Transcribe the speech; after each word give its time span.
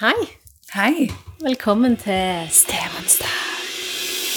Hei. 0.00 0.14
Hei. 0.74 1.08
Velkommen 1.42 1.96
til 1.96 2.48
Stemonster. 2.50 3.26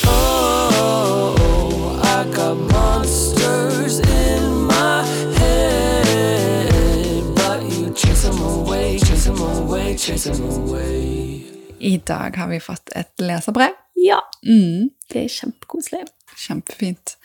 Oh, 0.07 1.99
I 2.03 2.23
got 2.35 2.57
monsters 2.71 3.99
in 3.99 4.43
my 4.67 5.03
head, 5.39 7.23
but 7.35 7.61
you 7.73 7.93
chase 7.95 8.27
them 8.27 8.39
away, 8.41 8.97
chase 8.99 9.25
them 9.29 9.41
away, 9.41 9.97
chase 9.97 10.31
them 10.33 10.43
away. 10.49 11.43
I 11.79 11.97
dag 12.07 12.35
har 12.37 12.47
vi 12.47 12.59
fått 12.59 12.89
et 12.95 13.11
leserbrev. 13.21 13.73
Ja, 13.95 14.19
Mm, 14.43 14.89
det 15.13 15.23
er 15.23 15.27
kjempekoselig. 15.29 16.05
kjempefint. 16.47 17.17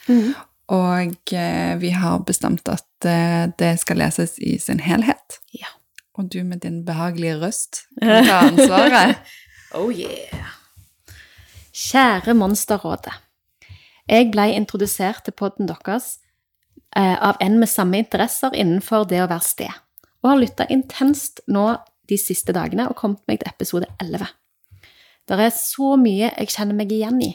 Og 0.69 1.33
eh, 1.33 1.77
vi 1.81 1.91
har 1.91 2.19
bestemt 2.19 2.69
at 2.69 3.05
eh, 3.05 3.47
det 3.59 3.79
skal 3.81 3.97
leses 3.97 4.39
i 4.39 4.59
sin 4.59 4.81
helhet. 4.81 5.39
Ja. 5.55 5.67
Og 6.17 6.31
du 6.33 6.41
med 6.45 6.65
din 6.65 6.85
behagelige 6.85 7.37
røst 7.43 7.85
kan 8.01 8.25
ta 8.25 8.39
ansvaret. 8.49 9.35
Oh 9.77 9.91
yeah. 9.93 10.55
Kjære 11.77 12.35
Monsterrådet. 12.35 13.13
Jeg 14.09 14.31
ble 14.33 14.47
introdusert 14.55 15.25
til 15.27 15.35
podden 15.37 15.69
deres 15.69 16.19
eh, 16.97 17.17
av 17.19 17.37
en 17.43 17.59
med 17.61 17.69
samme 17.69 17.99
interesser 18.01 18.55
innenfor 18.55 19.05
det 19.11 19.21
å 19.25 19.29
være 19.29 19.45
sted, 19.45 19.81
og 20.23 20.31
har 20.31 20.41
lytta 20.41 20.69
intenst 20.73 21.43
nå 21.51 21.67
de 22.07 22.19
siste 22.21 22.55
dagene 22.55 22.87
og 22.89 22.97
kommet 22.97 23.25
meg 23.29 23.43
til 23.43 23.51
episode 23.51 23.91
11. 24.01 24.31
Det 25.27 25.41
er 25.43 25.53
så 25.53 25.97
mye 25.99 26.31
jeg 26.31 26.55
kjenner 26.55 26.79
meg 26.79 26.95
igjen 26.95 27.19
i, 27.27 27.33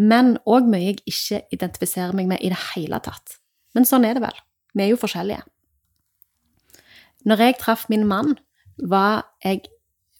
men 0.00 0.38
òg 0.48 0.66
mye 0.72 0.94
jeg 0.94 1.02
ikke 1.12 1.42
identifiserer 1.54 2.16
meg 2.16 2.32
med 2.32 2.42
i 2.42 2.50
det 2.50 2.60
hele 2.72 2.98
tatt. 3.04 3.36
Men 3.76 3.86
sånn 3.86 4.08
er 4.08 4.16
det 4.16 4.24
vel. 4.24 4.42
Vi 4.74 4.86
er 4.86 4.94
jo 4.94 5.00
forskjellige. 5.00 5.44
Når 7.28 7.42
jeg 7.44 7.58
traff 7.60 7.88
min 7.92 8.06
mann, 8.08 8.36
var, 8.78 9.26
jeg, 9.44 9.66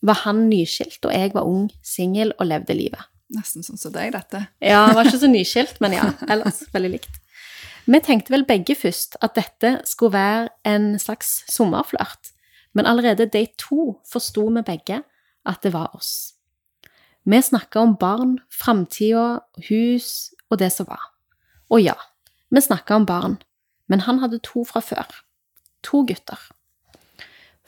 var 0.05 0.25
han 0.27 0.49
nyskilt, 0.51 1.01
og 1.07 1.15
jeg 1.15 1.33
var 1.35 1.47
ung, 1.49 1.69
singel 1.85 2.35
og 2.39 2.51
levde 2.51 2.77
livet. 2.77 3.07
Nesten 3.33 3.65
sånn 3.65 3.81
som 3.81 3.93
deg, 3.95 4.13
dette. 4.15 4.43
Ja, 4.65 4.87
han 4.89 4.97
var 4.97 5.09
ikke 5.09 5.21
så 5.23 5.31
nyskilt, 5.31 5.81
men 5.85 5.97
ja, 5.97 6.11
ellers 6.33 6.63
veldig 6.75 6.93
likt. 6.97 7.21
Vi 7.89 8.01
tenkte 8.05 8.35
vel 8.35 8.45
begge 8.49 8.77
først 8.77 9.17
at 9.25 9.37
dette 9.39 9.79
skulle 9.89 10.13
være 10.13 10.49
en 10.69 10.91
slags 11.01 11.47
sommerflørt, 11.49 12.35
men 12.77 12.89
allerede 12.89 13.29
de 13.33 13.47
to 13.61 13.95
forsto 14.09 14.45
vi 14.59 14.65
begge 14.67 15.01
at 15.49 15.63
det 15.65 15.73
var 15.73 15.95
oss. 15.97 16.35
Vi 17.29 17.41
snakka 17.43 17.81
om 17.81 17.97
barn, 18.01 18.39
framtida, 18.53 19.41
hus 19.71 20.35
og 20.51 20.61
det 20.61 20.71
som 20.73 20.89
var. 20.89 21.11
Og 21.73 21.81
ja, 21.85 21.97
vi 22.53 22.61
snakka 22.65 23.01
om 23.01 23.09
barn, 23.09 23.39
men 23.89 24.05
han 24.05 24.21
hadde 24.21 24.41
to 24.45 24.65
fra 24.69 24.81
før. 24.85 25.09
To 25.89 26.05
gutter. 26.09 26.41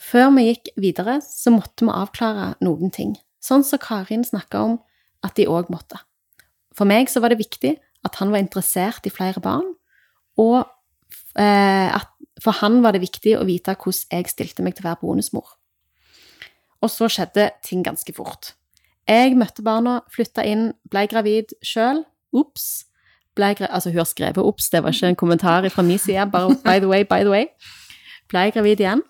Før 0.00 0.30
vi 0.36 0.46
gikk 0.48 0.70
videre, 0.80 1.18
så 1.20 1.52
måtte 1.52 1.84
vi 1.84 1.92
avklare 1.92 2.54
noen 2.64 2.92
ting, 2.94 3.14
sånn 3.42 3.64
som 3.66 3.80
Karin 3.82 4.24
snakka 4.24 4.62
om 4.64 4.78
at 5.26 5.36
de 5.36 5.48
òg 5.50 5.68
måtte. 5.72 6.00
For 6.76 6.88
meg 6.88 7.10
så 7.12 7.20
var 7.20 7.32
det 7.32 7.42
viktig 7.42 7.74
at 8.06 8.16
han 8.20 8.32
var 8.32 8.40
interessert 8.40 9.04
i 9.04 9.12
flere 9.12 9.42
barn, 9.44 9.74
og 10.40 10.62
eh, 11.36 11.90
at 11.92 12.08
for 12.40 12.56
han 12.62 12.78
var 12.80 12.96
det 12.96 13.02
viktig 13.04 13.34
å 13.36 13.44
vite 13.44 13.74
hvordan 13.76 14.16
jeg 14.16 14.32
stilte 14.32 14.64
meg 14.64 14.76
til 14.76 14.86
å 14.86 14.90
være 14.90 15.02
bonusmor. 15.02 15.56
Og 16.80 16.88
så 16.88 17.10
skjedde 17.12 17.50
ting 17.66 17.84
ganske 17.84 18.14
fort. 18.16 18.54
Jeg 19.08 19.36
møtte 19.36 19.64
barna, 19.66 19.98
flytta 20.14 20.46
inn, 20.48 20.70
ble 20.88 21.04
gravid 21.10 21.52
sjøl. 21.60 22.04
Ops. 22.32 22.86
Altså, 23.40 23.90
hun 23.90 24.02
har 24.02 24.08
skrevet 24.08 24.38
'ops', 24.38 24.70
det 24.70 24.82
var 24.82 24.92
ikke 24.92 25.08
en 25.08 25.16
kommentar 25.16 25.68
fra 25.68 25.82
min 25.82 25.98
side, 25.98 26.30
bare 26.30 26.56
'by 26.64 26.78
the 26.80 26.88
way, 26.88 27.04
by 27.04 27.20
the 27.24 27.30
way'. 27.30 27.48
Ble 28.28 28.50
gravid 28.52 28.80
igjen. 28.80 29.02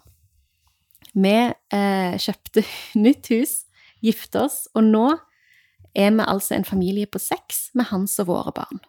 Vi 1.15 1.37
eh, 1.51 2.15
kjøpte 2.21 2.65
nytt 3.05 3.31
hus, 3.33 3.55
gifte 4.05 4.47
oss, 4.47 4.65
og 4.75 4.87
nå 4.87 5.09
er 5.95 6.13
vi 6.15 6.27
altså 6.27 6.55
en 6.55 6.67
familie 6.67 7.11
på 7.11 7.19
seks 7.19 7.71
med 7.75 7.91
hans 7.91 8.19
og 8.23 8.31
våre 8.31 8.55
barn. 8.55 8.83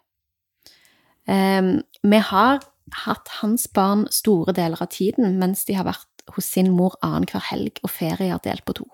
Em, 1.30 1.82
vi 2.02 2.18
har 2.18 2.62
hatt 3.04 3.30
hans 3.40 3.68
barn 3.70 4.06
store 4.10 4.54
deler 4.54 4.80
av 4.82 4.90
tiden 4.94 5.38
mens 5.38 5.64
de 5.66 5.76
har 5.78 5.86
vært 5.86 6.08
hos 6.34 6.46
sin 6.46 6.70
mor 6.74 6.96
annenhver 7.02 7.42
helg 7.50 7.78
og 7.82 7.90
ferier 7.90 8.42
delt 8.44 8.64
på 8.66 8.76
to. 8.82 8.86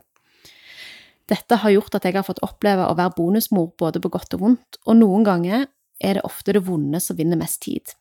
Dette 1.28 1.58
har 1.60 1.74
gjort 1.74 1.98
at 1.98 2.06
jeg 2.08 2.16
har 2.16 2.24
fått 2.24 2.40
oppleve 2.44 2.86
å 2.88 2.96
være 2.96 3.16
bonusmor 3.18 3.74
både 3.80 4.00
på 4.00 4.10
godt 4.12 4.36
og 4.38 4.44
vondt, 4.44 4.78
og 4.88 4.96
noen 4.96 5.26
ganger 5.26 5.66
er 6.00 6.16
det 6.16 6.24
ofte 6.24 6.54
det 6.56 6.64
vonde 6.64 7.00
som 7.04 7.18
vinner 7.18 7.40
mest 7.40 7.60
tid. 7.66 7.92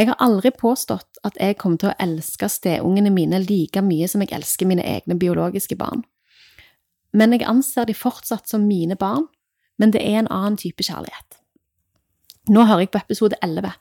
Jeg 0.00 0.08
har 0.08 0.16
aldri 0.24 0.48
påstått 0.56 1.18
at 1.28 1.34
jeg 1.36 1.58
kommer 1.60 1.76
til 1.76 1.90
å 1.90 1.98
elske 2.00 2.48
steungene 2.48 3.10
mine 3.12 3.42
like 3.42 3.82
mye 3.84 4.06
som 4.08 4.22
jeg 4.24 4.32
elsker 4.32 4.64
mine 4.64 4.86
egne 4.88 5.18
biologiske 5.20 5.76
barn. 5.76 6.06
Men 7.12 7.34
jeg 7.36 7.44
anser 7.44 7.84
de 7.84 7.92
fortsatt 7.92 8.48
som 8.48 8.64
mine 8.64 8.96
barn, 8.96 9.26
men 9.76 9.92
det 9.92 10.00
er 10.00 10.22
en 10.22 10.32
annen 10.32 10.56
type 10.56 10.86
kjærlighet. 10.88 11.36
Nå 12.48 12.64
hører 12.64 12.86
jeg 12.86 12.94
på 12.94 13.02
episode 13.02 13.36
11, 13.44 13.76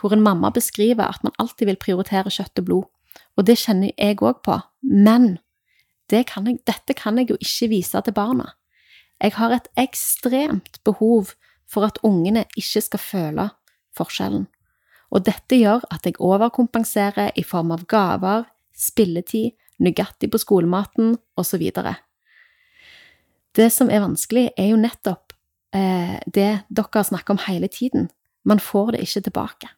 hvor 0.00 0.16
en 0.16 0.26
mamma 0.26 0.50
beskriver 0.50 1.06
at 1.06 1.22
man 1.22 1.38
alltid 1.38 1.70
vil 1.70 1.78
prioritere 1.78 2.34
kjøtt 2.34 2.64
og 2.64 2.66
blod, 2.66 2.90
og 3.38 3.46
det 3.46 3.60
kjenner 3.62 3.94
jeg 3.94 4.18
òg 4.18 4.42
på, 4.42 4.58
men 4.82 5.36
det 6.10 6.26
kan 6.34 6.50
jeg, 6.50 6.64
dette 6.66 6.98
kan 6.98 7.22
jeg 7.22 7.30
jo 7.30 7.38
ikke 7.38 7.70
vise 7.70 8.02
til 8.02 8.16
barna. 8.16 8.56
Jeg 9.22 9.38
har 9.38 9.54
et 9.54 9.70
ekstremt 9.78 10.82
behov 10.82 11.36
for 11.70 11.86
at 11.86 12.02
ungene 12.02 12.48
ikke 12.58 12.82
skal 12.82 13.06
føle 13.06 13.52
forskjellen, 13.94 14.48
og 15.10 15.24
dette 15.26 15.58
gjør 15.58 15.82
at 15.90 16.06
jeg 16.06 16.20
overkompenserer 16.22 17.32
i 17.38 17.44
form 17.46 17.74
av 17.74 17.86
gaver, 17.90 18.46
spilletid, 18.76 19.56
Nugatti 19.80 20.28
på 20.28 20.36
skolematen 20.36 21.14
osv. 21.40 21.62
Det 23.56 23.68
som 23.72 23.88
er 23.88 24.02
vanskelig, 24.04 24.50
er 24.60 24.70
jo 24.74 24.80
nettopp 24.80 25.32
eh, 25.72 26.18
det 26.28 26.50
dere 26.68 27.04
snakker 27.04 27.32
om 27.32 27.40
hele 27.46 27.70
tiden. 27.72 28.10
Man 28.44 28.60
får 28.60 28.92
det 28.92 29.06
ikke 29.06 29.22
tilbake. 29.30 29.70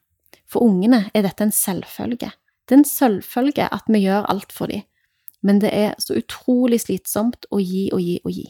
For 0.50 0.66
ungene 0.66 1.06
er 1.15 1.22
dette 1.22 1.47
en 1.47 1.54
selvfølge. 1.54 2.32
Det 2.66 2.75
er 2.75 2.81
en 2.82 2.88
selvfølge 2.88 3.69
at 3.72 3.87
vi 3.88 4.03
gjør 4.04 4.26
alt 4.31 4.53
for 4.53 4.71
dem, 4.71 4.82
men 5.42 5.62
det 5.62 5.71
er 5.75 5.94
så 5.98 6.19
utrolig 6.19 6.82
slitsomt 6.82 7.47
å 7.50 7.59
gi 7.62 7.88
og 7.94 8.03
gi 8.03 8.19
og 8.25 8.34
gi. 8.34 8.47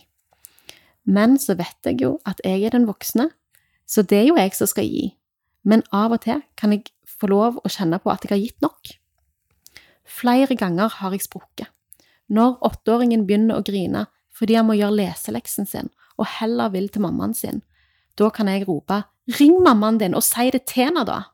Men 1.05 1.39
så 1.41 1.57
vet 1.59 1.89
jeg 1.89 2.03
jo 2.03 2.17
at 2.29 2.41
jeg 2.45 2.65
er 2.65 2.75
den 2.75 2.89
voksne, 2.89 3.31
så 3.89 4.03
det 4.03 4.19
er 4.19 4.29
jo 4.29 4.37
jeg 4.39 4.55
som 4.57 4.69
skal 4.71 4.89
gi. 4.89 5.09
Men 5.63 5.85
av 5.95 6.15
og 6.17 6.25
til 6.25 6.43
kan 6.59 6.75
jeg 6.75 6.91
få 7.07 7.31
lov 7.31 7.61
å 7.63 7.71
kjenne 7.71 8.01
på 8.03 8.11
at 8.11 8.25
jeg 8.25 8.35
har 8.35 8.43
gitt 8.43 8.65
nok. 8.65 8.95
Flere 10.05 10.57
ganger 10.59 10.91
har 10.99 11.15
jeg 11.15 11.27
sprukket. 11.27 11.71
Når 12.33 12.59
åtteåringen 12.65 13.27
begynner 13.29 13.61
å 13.61 13.67
grine 13.67 14.07
fordi 14.33 14.57
han 14.57 14.67
må 14.67 14.79
gjøre 14.79 14.99
leseleksen 14.99 15.69
sin 15.69 15.91
og 16.19 16.29
heller 16.39 16.73
vil 16.73 16.89
til 16.93 17.05
mammaen 17.05 17.35
sin, 17.35 17.63
da 18.19 18.29
kan 18.31 18.49
jeg 18.49 18.67
rope 18.69 19.05
'ring 19.29 19.63
mammaen 19.63 19.99
din 19.99 20.15
og 20.15 20.23
si 20.23 20.51
det 20.51 20.67
til 20.67 20.85
henne, 20.85 21.05
da'. 21.05 21.25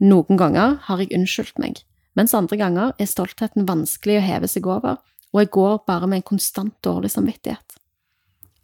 Noen 0.00 0.36
ganger 0.36 0.78
har 0.82 0.98
jeg 0.98 1.12
unnskyldt 1.14 1.58
meg, 1.58 1.84
mens 2.16 2.34
andre 2.34 2.56
ganger 2.56 2.92
er 2.98 3.06
stoltheten 3.06 3.66
vanskelig 3.68 4.18
å 4.18 4.26
heve 4.26 4.48
seg 4.48 4.66
over, 4.66 4.98
og 5.32 5.40
jeg 5.40 5.50
går 5.50 5.84
bare 5.86 6.06
med 6.06 6.16
en 6.16 6.22
konstant 6.22 6.74
dårlig 6.82 7.10
samvittighet. 7.10 7.78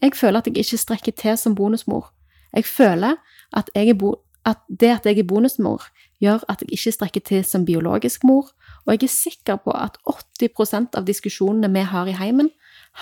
Jeg 0.03 0.15
føler 0.15 0.39
at 0.39 0.47
jeg 0.47 0.57
ikke 0.57 0.79
strekker 0.79 1.13
til 1.13 1.37
som 1.37 1.55
bonusmor. 1.55 2.11
Jeg 2.55 2.65
føler 2.65 3.17
at, 3.53 3.71
jeg 3.75 3.99
bo 3.99 4.15
at 4.47 4.63
det 4.69 4.91
at 4.95 5.07
jeg 5.07 5.19
er 5.19 5.29
bonusmor, 5.29 5.85
gjør 6.21 6.45
at 6.49 6.63
jeg 6.63 6.73
ikke 6.77 6.93
strekker 6.93 7.25
til 7.27 7.45
som 7.45 7.65
biologisk 7.65 8.25
mor, 8.25 8.51
og 8.87 8.95
jeg 8.95 9.05
er 9.05 9.13
sikker 9.13 9.61
på 9.65 9.75
at 9.77 9.99
80% 10.09 10.97
av 10.97 11.07
diskusjonene 11.09 11.71
vi 11.73 11.85
har 11.85 12.09
i 12.09 12.17
heimen, 12.17 12.51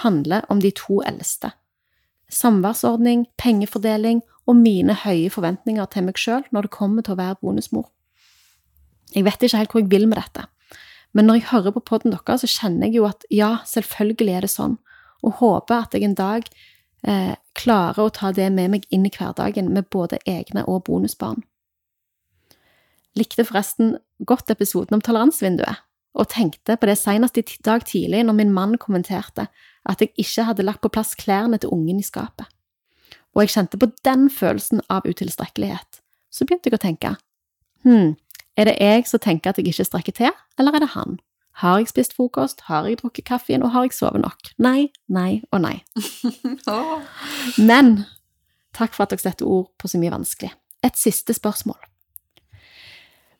handler 0.02 0.46
om 0.48 0.60
de 0.60 0.70
to 0.70 1.00
eldste. 1.06 1.52
Samværsordning, 2.28 3.26
pengefordeling 3.38 4.22
og 4.46 4.56
mine 4.56 4.94
høye 5.04 5.30
forventninger 5.30 5.86
til 5.92 6.04
meg 6.08 6.18
sjøl 6.20 6.44
når 6.52 6.66
det 6.66 6.74
kommer 6.74 7.04
til 7.04 7.16
å 7.16 7.20
være 7.22 7.40
bonusmor. 7.40 7.88
Jeg 9.14 9.24
vet 9.24 9.42
ikke 9.42 9.62
helt 9.62 9.72
hvor 9.72 9.84
jeg 9.84 9.90
vil 9.90 10.08
med 10.08 10.20
dette, 10.20 10.44
men 11.16 11.24
når 11.24 11.38
jeg 11.38 11.50
hører 11.52 11.72
på 11.72 11.84
podden 11.94 12.12
deres, 12.12 12.44
så 12.44 12.50
kjenner 12.50 12.88
jeg 12.88 12.98
jo 12.98 13.06
at 13.08 13.24
ja, 13.32 13.56
selvfølgelig 13.64 14.34
er 14.34 14.44
det 14.44 14.52
sånn, 14.52 14.76
og 15.24 15.40
håper 15.40 15.86
at 15.86 15.96
jeg 15.96 16.04
en 16.04 16.18
dag 16.18 16.50
eh, 17.06 17.34
klarer 17.58 18.06
å 18.06 18.14
ta 18.14 18.32
det 18.32 18.48
med 18.54 18.72
meg 18.74 18.86
inn 18.90 19.06
i 19.06 19.12
hverdagen 19.12 19.72
med 19.74 19.88
både 19.92 20.20
egne 20.26 20.64
og 20.66 20.84
bonusbarn. 20.88 21.42
Likte 23.18 23.44
forresten 23.46 23.96
godt 24.26 24.50
episoden 24.50 24.98
om 24.98 25.02
toleransevinduet, 25.04 25.84
og 26.18 26.30
tenkte 26.32 26.76
på 26.78 26.88
det 26.88 26.96
senest 26.98 27.38
i 27.38 27.44
dag 27.64 27.84
tidlig 27.86 28.24
når 28.26 28.36
min 28.38 28.54
mann 28.54 28.78
kommenterte 28.80 29.46
at 29.88 30.02
jeg 30.02 30.14
ikke 30.18 30.46
hadde 30.48 30.66
lagt 30.66 30.82
på 30.82 30.90
plass 30.92 31.14
klærne 31.18 31.60
til 31.60 31.72
ungen 31.74 32.00
i 32.00 32.06
skapet. 32.06 32.46
Og 33.36 33.44
jeg 33.44 33.54
kjente 33.54 33.78
på 33.78 33.90
den 34.06 34.26
følelsen 34.32 34.82
av 34.90 35.06
utilstrekkelighet. 35.06 36.00
Så 36.32 36.44
begynte 36.44 36.70
jeg 36.70 36.78
å 36.78 36.82
tenke, 36.82 37.14
hm, 37.84 38.16
er 38.58 38.66
det 38.66 38.76
jeg 38.80 39.06
som 39.06 39.22
tenker 39.22 39.52
at 39.52 39.60
jeg 39.60 39.70
ikke 39.70 39.86
strekker 39.86 40.16
til, 40.16 40.32
eller 40.58 40.74
er 40.74 40.84
det 40.84 40.94
han? 40.96 41.18
Har 41.58 41.80
jeg 41.80 41.88
spist 41.90 42.14
frokost, 42.14 42.60
har 42.68 42.86
jeg 42.86 43.00
drukket 43.00 43.26
kaffen, 43.26 43.64
og 43.66 43.72
har 43.74 43.88
jeg 43.88 43.96
sovet 43.96 44.22
nok? 44.22 44.52
Nei, 44.62 44.92
nei 45.10 45.42
og 45.50 45.64
nei. 45.64 45.80
Men 47.70 48.04
takk 48.76 48.94
for 48.94 49.06
at 49.06 49.14
dere 49.14 49.24
setter 49.24 49.48
ord 49.48 49.72
på 49.78 49.90
så 49.90 49.98
mye 49.98 50.14
vanskelig. 50.14 50.52
Et 50.86 50.98
siste 50.98 51.34
spørsmål. 51.34 51.80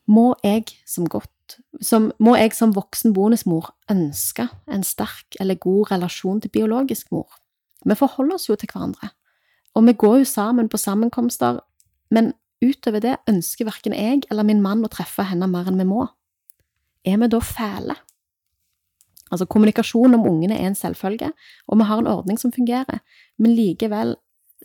Må 0.09 0.33
jeg 0.43 0.65
som 0.89 1.07
godt 1.07 1.31
som, 1.81 2.11
må 2.19 2.35
jeg 2.37 2.53
som 2.53 2.73
voksen 2.75 3.13
bonusmor 3.15 3.71
ønske 3.89 4.49
en 4.69 4.83
sterk 4.85 5.37
eller 5.41 5.57
god 5.61 5.93
relasjon 5.93 6.41
til 6.43 6.51
biologisk 6.53 7.11
mor. 7.15 7.29
Vi 7.85 7.95
forholder 7.97 8.35
oss 8.35 8.49
jo 8.49 8.57
til 8.59 8.69
hverandre, 8.71 9.09
og 9.73 9.87
vi 9.87 9.95
går 9.97 10.19
jo 10.21 10.27
sammen 10.29 10.69
på 10.69 10.77
sammenkomster, 10.77 11.61
men 12.11 12.33
utover 12.61 13.01
det 13.01 13.15
ønsker 13.29 13.69
verken 13.69 13.95
jeg 13.95 14.27
eller 14.29 14.45
min 14.45 14.61
mann 14.61 14.83
å 14.85 14.91
treffe 14.91 15.25
henne 15.29 15.47
mer 15.47 15.71
enn 15.71 15.79
vi 15.79 15.87
må. 15.87 16.05
Er 17.07 17.17
vi 17.21 17.31
da 17.31 17.39
fæle? 17.39 17.95
Altså, 19.31 19.45
kommunikasjon 19.45 20.13
om 20.17 20.25
ungene 20.25 20.57
er 20.57 20.67
en 20.71 20.75
selvfølge, 20.75 21.31
og 21.67 21.77
vi 21.77 21.85
har 21.89 22.01
en 22.01 22.07
ordning 22.09 22.39
som 22.41 22.51
fungerer, 22.51 22.99
men 23.37 23.55
likevel 23.55 24.15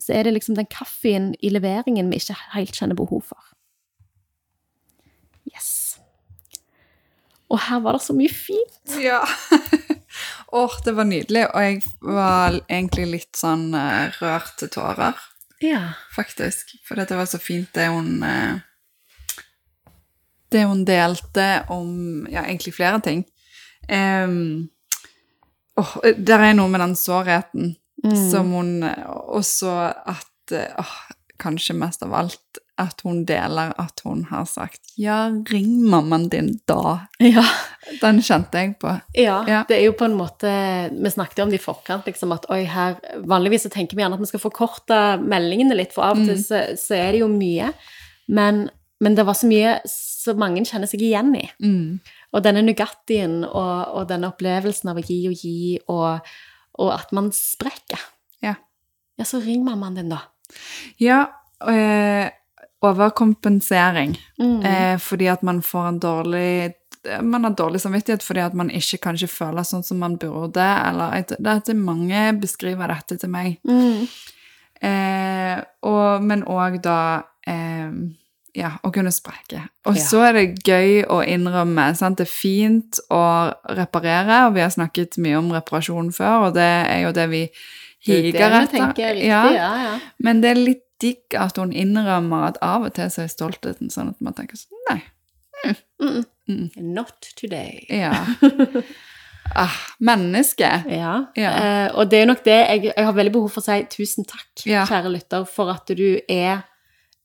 så 0.01 0.11
er 0.17 0.23
det 0.27 0.33
liksom 0.35 0.55
den 0.57 0.67
kaffen 0.67 1.29
i 1.39 1.49
leveringen 1.53 2.09
vi 2.11 2.17
ikke 2.19 2.35
helt 2.55 2.75
kjenner 2.75 2.97
behov 2.99 3.21
for. 3.29 3.39
Yes. 5.53 5.99
Og 7.49 7.61
her 7.67 7.79
var 7.85 7.95
det 7.95 8.01
så 8.03 8.15
mye 8.17 8.31
fint. 8.33 8.95
Ja. 8.99 9.21
Åh, 10.55 10.75
det 10.85 10.93
var 10.97 11.07
nydelig, 11.07 11.45
og 11.51 11.61
jeg 11.63 11.81
var 12.01 12.57
egentlig 12.65 13.05
litt 13.11 13.37
sånn 13.39 13.69
eh, 13.77 14.11
rørt 14.21 14.55
til 14.59 14.71
tårer, 14.73 15.15
Ja. 15.63 15.93
faktisk. 16.15 16.75
For 16.87 16.99
det 16.99 17.11
var 17.15 17.27
så 17.29 17.39
fint 17.41 17.71
det 17.75 17.87
hun 17.91 18.23
eh, 18.23 18.57
Det 20.51 20.63
hun 20.67 20.83
delte 20.87 21.65
om 21.73 22.27
ja, 22.31 22.43
egentlig 22.45 22.75
flere 22.77 22.99
ting. 23.03 23.23
Um, 23.89 24.69
oh, 25.77 25.95
der 26.17 26.39
er 26.49 26.53
noe 26.57 26.69
med 26.69 26.79
den 26.85 26.95
sårheten 26.95 27.75
Mm. 28.05 28.29
som 28.31 28.51
hun 28.51 28.83
Og 28.83 29.41
så 29.47 29.71
at 30.05 30.51
oh, 30.77 30.95
Kanskje 31.39 31.73
mest 31.73 32.03
av 32.03 32.13
alt 32.13 32.59
at 32.77 33.01
hun 33.03 33.23
deler 33.25 33.71
at 33.79 34.01
hun 34.03 34.25
har 34.29 34.45
sagt 34.45 34.81
'ja, 34.97 35.31
ring 35.51 35.81
mammaen 35.89 36.29
din 36.29 36.59
da'. 36.67 36.99
Ja. 37.19 37.43
Den 38.01 38.19
kjente 38.21 38.53
jeg 38.57 38.79
på. 38.79 39.01
Ja, 39.15 39.43
Ja. 39.47 39.63
det 39.67 39.77
er 39.79 39.85
jo 39.85 39.91
på 39.93 40.05
en 40.05 40.17
måte 40.17 40.89
Vi 40.91 41.09
snakket 41.09 41.37
jo 41.37 41.43
om 41.43 41.49
det 41.49 41.59
i 41.61 41.63
forkant, 41.63 42.05
liksom 42.05 42.31
at 42.33 42.45
oi, 42.49 42.63
her 42.65 42.95
Vanligvis 43.23 43.63
så 43.63 43.69
tenker 43.69 43.95
vi 43.95 44.03
gjerne 44.03 44.13
at 44.13 44.19
vi 44.19 44.25
skal 44.25 44.39
forkorte 44.39 45.19
meldingene 45.23 45.75
litt, 45.75 45.93
for 45.93 46.03
av 46.03 46.19
og 46.19 46.25
til 46.25 46.37
så, 46.37 46.75
så 46.77 46.95
er 46.95 47.11
det 47.11 47.19
jo 47.21 47.27
mye. 47.27 47.73
Men, 48.29 48.69
men 49.01 49.15
det 49.15 49.25
var 49.25 49.33
så 49.33 49.47
mye 49.47 49.79
så 49.85 50.33
mange 50.37 50.65
kjenner 50.65 50.87
seg 50.87 51.01
igjen 51.01 51.35
i. 51.35 51.49
Mm. 51.63 51.99
Og 52.35 52.43
denne 52.43 52.65
Nugattien 52.65 53.43
og, 53.47 53.95
og 53.95 54.07
denne 54.09 54.29
opplevelsen 54.33 54.91
av 54.91 54.99
å 54.99 55.05
gi 55.05 55.19
og 55.29 55.39
gi, 55.39 55.57
og, 55.91 56.33
og 56.83 56.91
at 56.91 57.13
man 57.15 57.31
sprekker. 57.35 58.01
Ja. 58.43 58.57
Ja, 59.15 59.27
så 59.27 59.39
ring 59.43 59.63
mammaen 59.63 59.95
din, 59.95 60.11
da. 60.11 60.25
Ja, 60.99 61.21
øh, 61.63 62.25
overkompensering. 62.85 64.17
Mm. 64.41 64.65
Eh, 64.65 64.97
fordi 64.99 65.29
at 65.31 65.41
man 65.41 65.61
får 65.61 65.87
en 65.87 65.99
dårlig 65.99 66.73
Man 67.21 67.43
har 67.43 67.53
dårlig 67.53 67.81
samvittighet 67.81 68.23
fordi 68.25 68.39
at 68.41 68.53
man 68.57 68.71
ikke 68.73 68.97
kanskje 68.97 69.27
føler 69.29 69.61
sånn 69.61 69.83
som 69.85 69.99
man 70.01 70.15
burde. 70.17 70.63
Eller 70.65 71.21
det 71.29 71.37
er 71.37 71.59
at 71.59 71.69
mange 71.77 72.31
beskriver 72.41 72.89
dette 72.89 73.19
til 73.21 73.29
meg. 73.29 73.59
Mm. 73.61 74.07
Eh, 74.89 75.59
og, 75.85 76.25
men 76.25 76.41
òg 76.49 76.79
da 76.81 76.97
eh, 77.45 77.93
ja, 78.55 78.71
å 78.87 78.91
kunne 78.95 79.11
sprekke. 79.11 79.65
Og 79.89 79.97
så 79.99 80.21
er 80.29 80.37
det 80.37 80.45
gøy 80.65 81.01
å 81.11 81.19
innrømme. 81.27 81.89
Sant? 81.99 82.21
Det 82.21 82.27
er 82.27 82.31
fint 82.31 82.99
å 83.13 83.23
reparere, 83.75 84.45
og 84.47 84.55
vi 84.55 84.63
har 84.63 84.71
snakket 84.73 85.19
mye 85.21 85.41
om 85.41 85.51
reparasjon 85.55 86.13
før, 86.15 86.49
og 86.49 86.55
det 86.55 86.69
er 86.87 87.03
jo 87.03 87.11
det 87.15 87.27
vi 87.33 87.43
er 87.49 87.65
higer 88.05 88.59
etter. 88.61 89.19
Ja. 89.23 89.43
ja. 89.53 89.97
Men 90.17 90.41
det 90.43 90.53
er 90.53 90.61
litt 90.61 90.83
digg 91.01 91.35
at 91.37 91.57
hun 91.59 91.73
innrømmer 91.75 92.51
at 92.51 92.61
av 92.63 92.87
og 92.87 92.95
til 92.95 93.09
så 93.11 93.25
er 93.25 93.31
stoltheten 93.31 93.91
sånn 93.91 94.13
at 94.13 94.23
man 94.23 94.35
tenker 94.37 94.59
sånn 94.59 94.83
Nei. 94.85 95.01
Mm. 95.99 96.23
Mm. 96.47 96.93
Not 96.93 97.31
today. 97.35 97.81
Ja. 97.89 98.13
ah, 99.63 99.79
menneske. 99.97 100.69
Ja, 100.91 101.15
Ja. 101.35 101.51
Eh, 101.57 101.87
og 101.97 102.11
det 102.11 102.21
er 102.21 102.29
nok 102.29 102.45
det 102.45 102.59
jeg, 102.59 102.91
jeg 102.91 103.07
har 103.07 103.17
veldig 103.17 103.33
behov 103.33 103.49
for 103.55 103.63
å 103.63 103.67
si 103.67 103.81
tusen 103.91 104.27
takk, 104.29 104.51
kjære 104.61 105.11
lytter, 105.11 105.47
for 105.49 105.73
at 105.73 105.89
du 105.89 106.07
er 106.29 106.63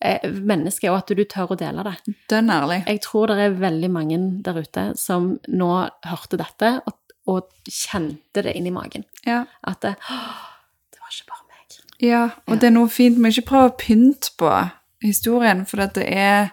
menneske, 0.01 0.89
og 0.91 1.03
at 1.03 1.13
du 1.13 1.23
tør 1.29 1.55
å 1.55 1.59
dele 1.61 1.85
det. 1.85 2.15
Dønn 2.33 2.51
ærlig. 2.53 2.81
Jeg 2.89 3.03
tror 3.05 3.31
det 3.31 3.45
er 3.45 3.61
veldig 3.61 3.91
mange 3.93 4.19
der 4.47 4.61
ute 4.63 4.87
som 5.01 5.35
nå 5.49 5.71
hørte 6.09 6.41
dette 6.41 6.73
og, 6.89 6.97
og 7.29 7.51
kjente 7.69 8.45
det 8.47 8.57
inni 8.57 8.73
magen. 8.75 9.05
Ja. 9.29 9.45
At 9.61 9.83
det, 9.85 9.97
det 10.01 11.03
var 11.03 11.13
ikke 11.13 11.33
bare 11.35 11.47
meg. 11.51 11.79
ja. 12.01 12.25
Og 12.49 12.61
det 12.61 12.71
er 12.71 12.77
noe 12.79 12.89
fint 12.93 13.21
med 13.21 13.37
ikke 13.37 13.51
prøve 13.53 13.73
å 13.73 13.79
pynte 13.81 14.33
på 14.41 14.53
historien, 15.05 15.65
for 15.69 15.85
at 15.87 15.97
det 16.01 16.09
er 16.09 16.53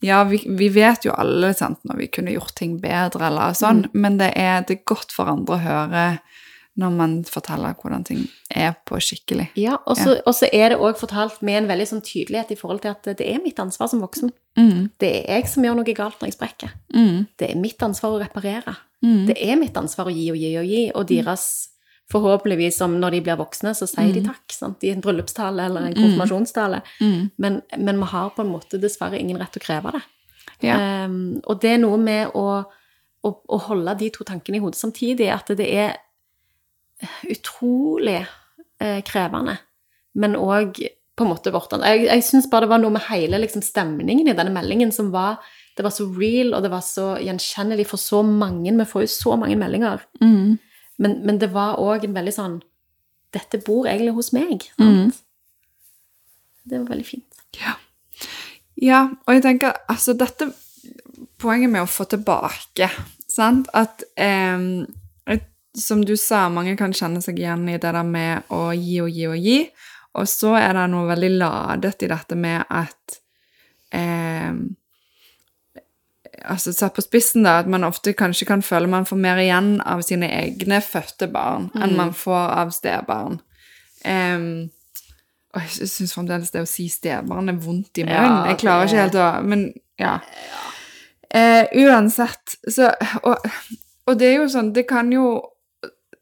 Ja, 0.00 0.20
vi, 0.22 0.38
vi 0.46 0.68
vet 0.70 1.02
jo 1.02 1.10
alle 1.18 1.48
sant, 1.58 1.80
når 1.82 1.96
vi 1.98 2.06
kunne 2.14 2.30
gjort 2.30 2.54
ting 2.54 2.76
bedre 2.78 3.24
eller 3.26 3.56
sånn, 3.58 3.88
men 3.98 4.20
det 4.20 4.28
er, 4.38 4.60
det 4.62 4.76
er 4.76 4.84
godt 4.86 5.10
for 5.10 5.26
andre 5.26 5.56
å 5.56 5.64
høre 5.64 6.02
når 6.78 6.92
man 6.94 7.14
forteller 7.26 7.74
hvordan 7.78 8.04
ting 8.06 8.20
er 8.54 8.76
på 8.86 9.00
skikkelig. 9.02 9.48
Ja, 9.58 9.80
og 9.84 9.98
så 9.98 10.14
ja. 10.14 10.50
er 10.54 10.72
det 10.72 10.78
òg 10.78 10.98
fortalt 11.00 11.40
med 11.46 11.62
en 11.62 11.70
veldig 11.70 11.88
sånn 11.90 12.04
tydelighet 12.06 12.52
i 12.54 12.58
forhold 12.58 12.84
til 12.84 12.94
at 12.94 13.08
det 13.18 13.26
er 13.26 13.40
mitt 13.42 13.58
ansvar 13.62 13.90
som 13.90 14.04
voksen. 14.04 14.30
Mm. 14.58 14.84
Det 15.02 15.10
er 15.24 15.40
jeg 15.40 15.48
som 15.50 15.66
gjør 15.66 15.80
noe 15.80 15.96
galt 15.98 16.20
når 16.20 16.30
jeg 16.30 16.38
sprekker. 16.38 16.76
Mm. 16.94 17.26
Det 17.38 17.50
er 17.50 17.58
mitt 17.58 17.82
ansvar 17.82 18.14
å 18.14 18.20
reparere. 18.22 18.76
Mm. 19.02 19.26
Det 19.30 19.36
er 19.42 19.58
mitt 19.58 19.76
ansvar 19.78 20.10
å 20.10 20.14
gi 20.14 20.30
og 20.30 20.38
gi 20.38 20.54
og 20.60 20.70
gi, 20.70 20.84
og 20.94 21.10
deres 21.10 21.48
Forhåpentligvis, 22.08 22.80
om 22.80 22.94
når 22.96 23.18
de 23.18 23.18
blir 23.20 23.36
voksne, 23.36 23.74
så 23.76 23.84
sier 23.84 24.14
de 24.16 24.22
takk 24.24 24.54
sant? 24.54 24.80
i 24.80 24.94
en 24.94 25.02
bryllupstale 25.04 25.66
eller 25.68 25.90
en 25.90 25.96
konfirmasjonstale. 25.96 26.78
Mm. 27.04 27.26
Men, 27.36 27.58
men 27.76 27.98
vi 28.00 28.08
har 28.14 28.30
på 28.32 28.46
en 28.46 28.48
måte 28.48 28.80
dessverre 28.80 29.20
ingen 29.20 29.36
rett 29.36 29.52
til 29.52 29.60
å 29.60 29.66
kreve 29.66 29.92
det. 29.92 30.00
Ja. 30.64 30.78
Um, 31.04 31.36
og 31.44 31.60
det 31.60 31.74
er 31.74 31.82
noe 31.82 31.98
med 32.00 32.32
å, 32.32 32.46
å, 32.64 33.28
å 33.28 33.58
holde 33.66 33.94
de 34.00 34.08
to 34.14 34.24
tankene 34.24 34.56
i 34.56 34.62
hodet 34.64 34.80
samtidig, 34.80 35.28
at 35.34 35.52
det 35.60 35.68
er 35.68 35.98
utrolig 37.30 38.20
eh, 38.80 39.00
krevende, 39.06 39.58
men 40.18 40.36
òg 40.36 40.80
på 41.18 41.26
en 41.26 41.30
måte 41.32 41.50
vårt 41.50 41.72
Jeg, 41.82 42.04
jeg 42.06 42.22
syns 42.22 42.46
bare 42.50 42.66
det 42.66 42.70
var 42.70 42.78
noe 42.82 42.94
med 42.94 43.02
hele 43.08 43.40
liksom, 43.42 43.62
stemningen 43.62 44.28
i 44.30 44.34
denne 44.38 44.52
meldingen 44.54 44.92
som 44.94 45.10
var 45.10 45.40
Det 45.76 45.82
var 45.82 45.90
så 45.90 46.06
real, 46.14 46.52
og 46.54 46.62
det 46.62 46.70
var 46.70 46.82
så 46.82 47.16
gjenkjennelig 47.22 47.86
for 47.86 47.98
så 48.02 48.22
mange. 48.26 48.70
Vi 48.74 48.84
får 48.86 49.02
jo 49.04 49.10
så 49.12 49.36
mange 49.38 49.54
meldinger. 49.58 50.00
Mm. 50.20 50.58
Men, 50.98 51.12
men 51.26 51.38
det 51.38 51.52
var 51.54 51.78
òg 51.78 52.04
en 52.06 52.14
veldig 52.16 52.34
sånn 52.34 52.56
Dette 53.34 53.60
bor 53.62 53.86
egentlig 53.86 54.14
hos 54.16 54.32
meg. 54.34 54.64
Sant? 54.78 55.20
Det 56.64 56.80
var 56.80 56.88
veldig 56.90 57.06
fint. 57.06 57.42
Ja. 57.58 57.74
ja, 58.76 59.02
og 59.26 59.34
jeg 59.34 59.42
tenker 59.46 59.78
altså 59.88 60.14
dette 60.18 60.50
Poenget 61.38 61.70
med 61.70 61.84
å 61.84 61.90
få 61.90 62.04
tilbake, 62.10 62.88
sant, 63.30 63.68
at 63.74 64.02
et- 64.18 64.86
Som 65.78 66.02
du 66.04 66.16
sa, 66.18 66.48
mange 66.50 66.74
kan 66.78 66.94
kjenne 66.96 67.22
seg 67.22 67.38
igjen 67.38 67.68
i 67.70 67.78
det 67.78 67.92
der 67.94 68.04
med 68.06 68.50
å 68.54 68.68
gi 68.74 68.98
og 69.04 69.14
gi 69.14 69.28
og 69.30 69.38
gi. 69.38 69.58
Og 70.18 70.26
så 70.28 70.56
er 70.58 70.74
det 70.74 70.88
noe 70.90 71.06
veldig 71.10 71.30
ladet 71.38 72.02
i 72.02 72.10
dette 72.10 72.38
med 72.38 72.64
at 72.66 73.18
eh, 73.94 74.54
altså 76.48 76.72
Satt 76.74 76.96
på 76.96 77.04
spissen, 77.04 77.44
da, 77.46 77.58
at 77.62 77.68
man 77.70 77.86
ofte 77.86 78.14
kanskje 78.16 78.48
kan 78.48 78.64
føle 78.64 78.90
man 78.90 79.06
får 79.06 79.20
mer 79.20 79.40
igjen 79.42 79.76
av 79.86 80.02
sine 80.06 80.30
egne 80.40 80.80
fødte 80.84 81.28
barn 81.32 81.68
enn 81.78 81.96
man 81.98 82.14
får 82.16 82.56
av 82.62 82.72
stebarn. 82.74 83.38
Eh, 84.02 84.66
og 85.54 85.64
jeg 85.64 85.90
syns 85.90 86.14
fremdeles 86.14 86.52
det 86.54 86.64
å 86.64 86.68
si 86.68 86.88
stebarn 86.92 87.52
er 87.52 87.60
vondt 87.60 88.00
i 88.00 88.06
munnen. 88.06 88.40
Ja, 88.42 88.48
jeg 88.50 88.60
klarer 88.62 88.88
ikke 88.88 89.04
helt 89.06 89.18
å 89.18 89.28
Men 89.48 89.68
ja. 89.98 90.18
Eh, 91.28 91.64
uansett, 91.84 92.56
så 92.70 92.88
og, 93.22 93.48
og 94.08 94.14
det 94.16 94.30
er 94.30 94.38
jo 94.38 94.46
sånn 94.48 94.70
Det 94.72 94.86
kan 94.88 95.10
jo 95.12 95.26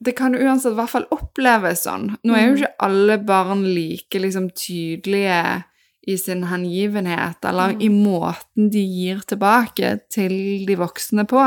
det 0.01 0.13
kan 0.19 0.35
uansett 0.37 0.75
i 0.75 0.77
hvert 0.79 0.93
fall 0.93 1.07
oppleves 1.15 1.87
sånn. 1.87 2.11
Nå 2.25 2.35
er 2.37 2.45
jo 2.47 2.59
ikke 2.59 2.75
alle 2.87 3.17
barn 3.25 3.65
like 3.65 4.21
liksom 4.21 4.51
tydelige 4.57 5.65
i 6.07 6.15
sin 6.19 6.45
hengivenhet, 6.47 7.45
eller 7.45 7.73
i 7.83 7.89
måten 7.91 8.69
de 8.71 8.79
gir 8.79 9.25
tilbake 9.27 9.89
til 10.13 10.37
de 10.69 10.77
voksne 10.79 11.25
på. 11.27 11.43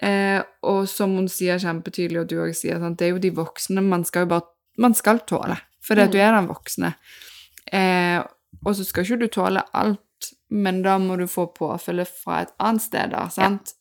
Eh, 0.00 0.40
og 0.64 0.86
som 0.88 1.12
hun 1.18 1.28
sier 1.28 1.60
kjempetydelig, 1.60 2.22
og 2.22 2.30
du 2.30 2.38
også 2.38 2.62
sier, 2.62 2.80
sant, 2.80 2.96
det 2.98 3.10
er 3.10 3.12
jo 3.12 3.20
de 3.20 3.34
voksne 3.36 3.84
man 3.84 4.06
skal 4.08 4.24
jo 4.24 4.30
bare 4.32 4.48
man 4.80 4.96
skal 4.96 5.20
tåle, 5.28 5.58
fordi 5.84 6.00
at 6.06 6.14
du 6.14 6.18
er 6.18 6.32
den 6.34 6.48
voksne. 6.48 6.94
Eh, 7.70 8.24
og 8.64 8.72
så 8.74 8.86
skal 8.88 9.04
ikke 9.04 9.20
du 9.20 9.28
tåle 9.36 9.62
alt, 9.76 10.30
men 10.48 10.80
da 10.82 10.96
må 10.98 11.18
du 11.20 11.26
få 11.28 11.50
påfyllet 11.52 12.08
fra 12.08 12.40
et 12.46 12.54
annet 12.64 12.82
sted, 12.82 13.12
da, 13.12 13.28
sant? 13.28 13.74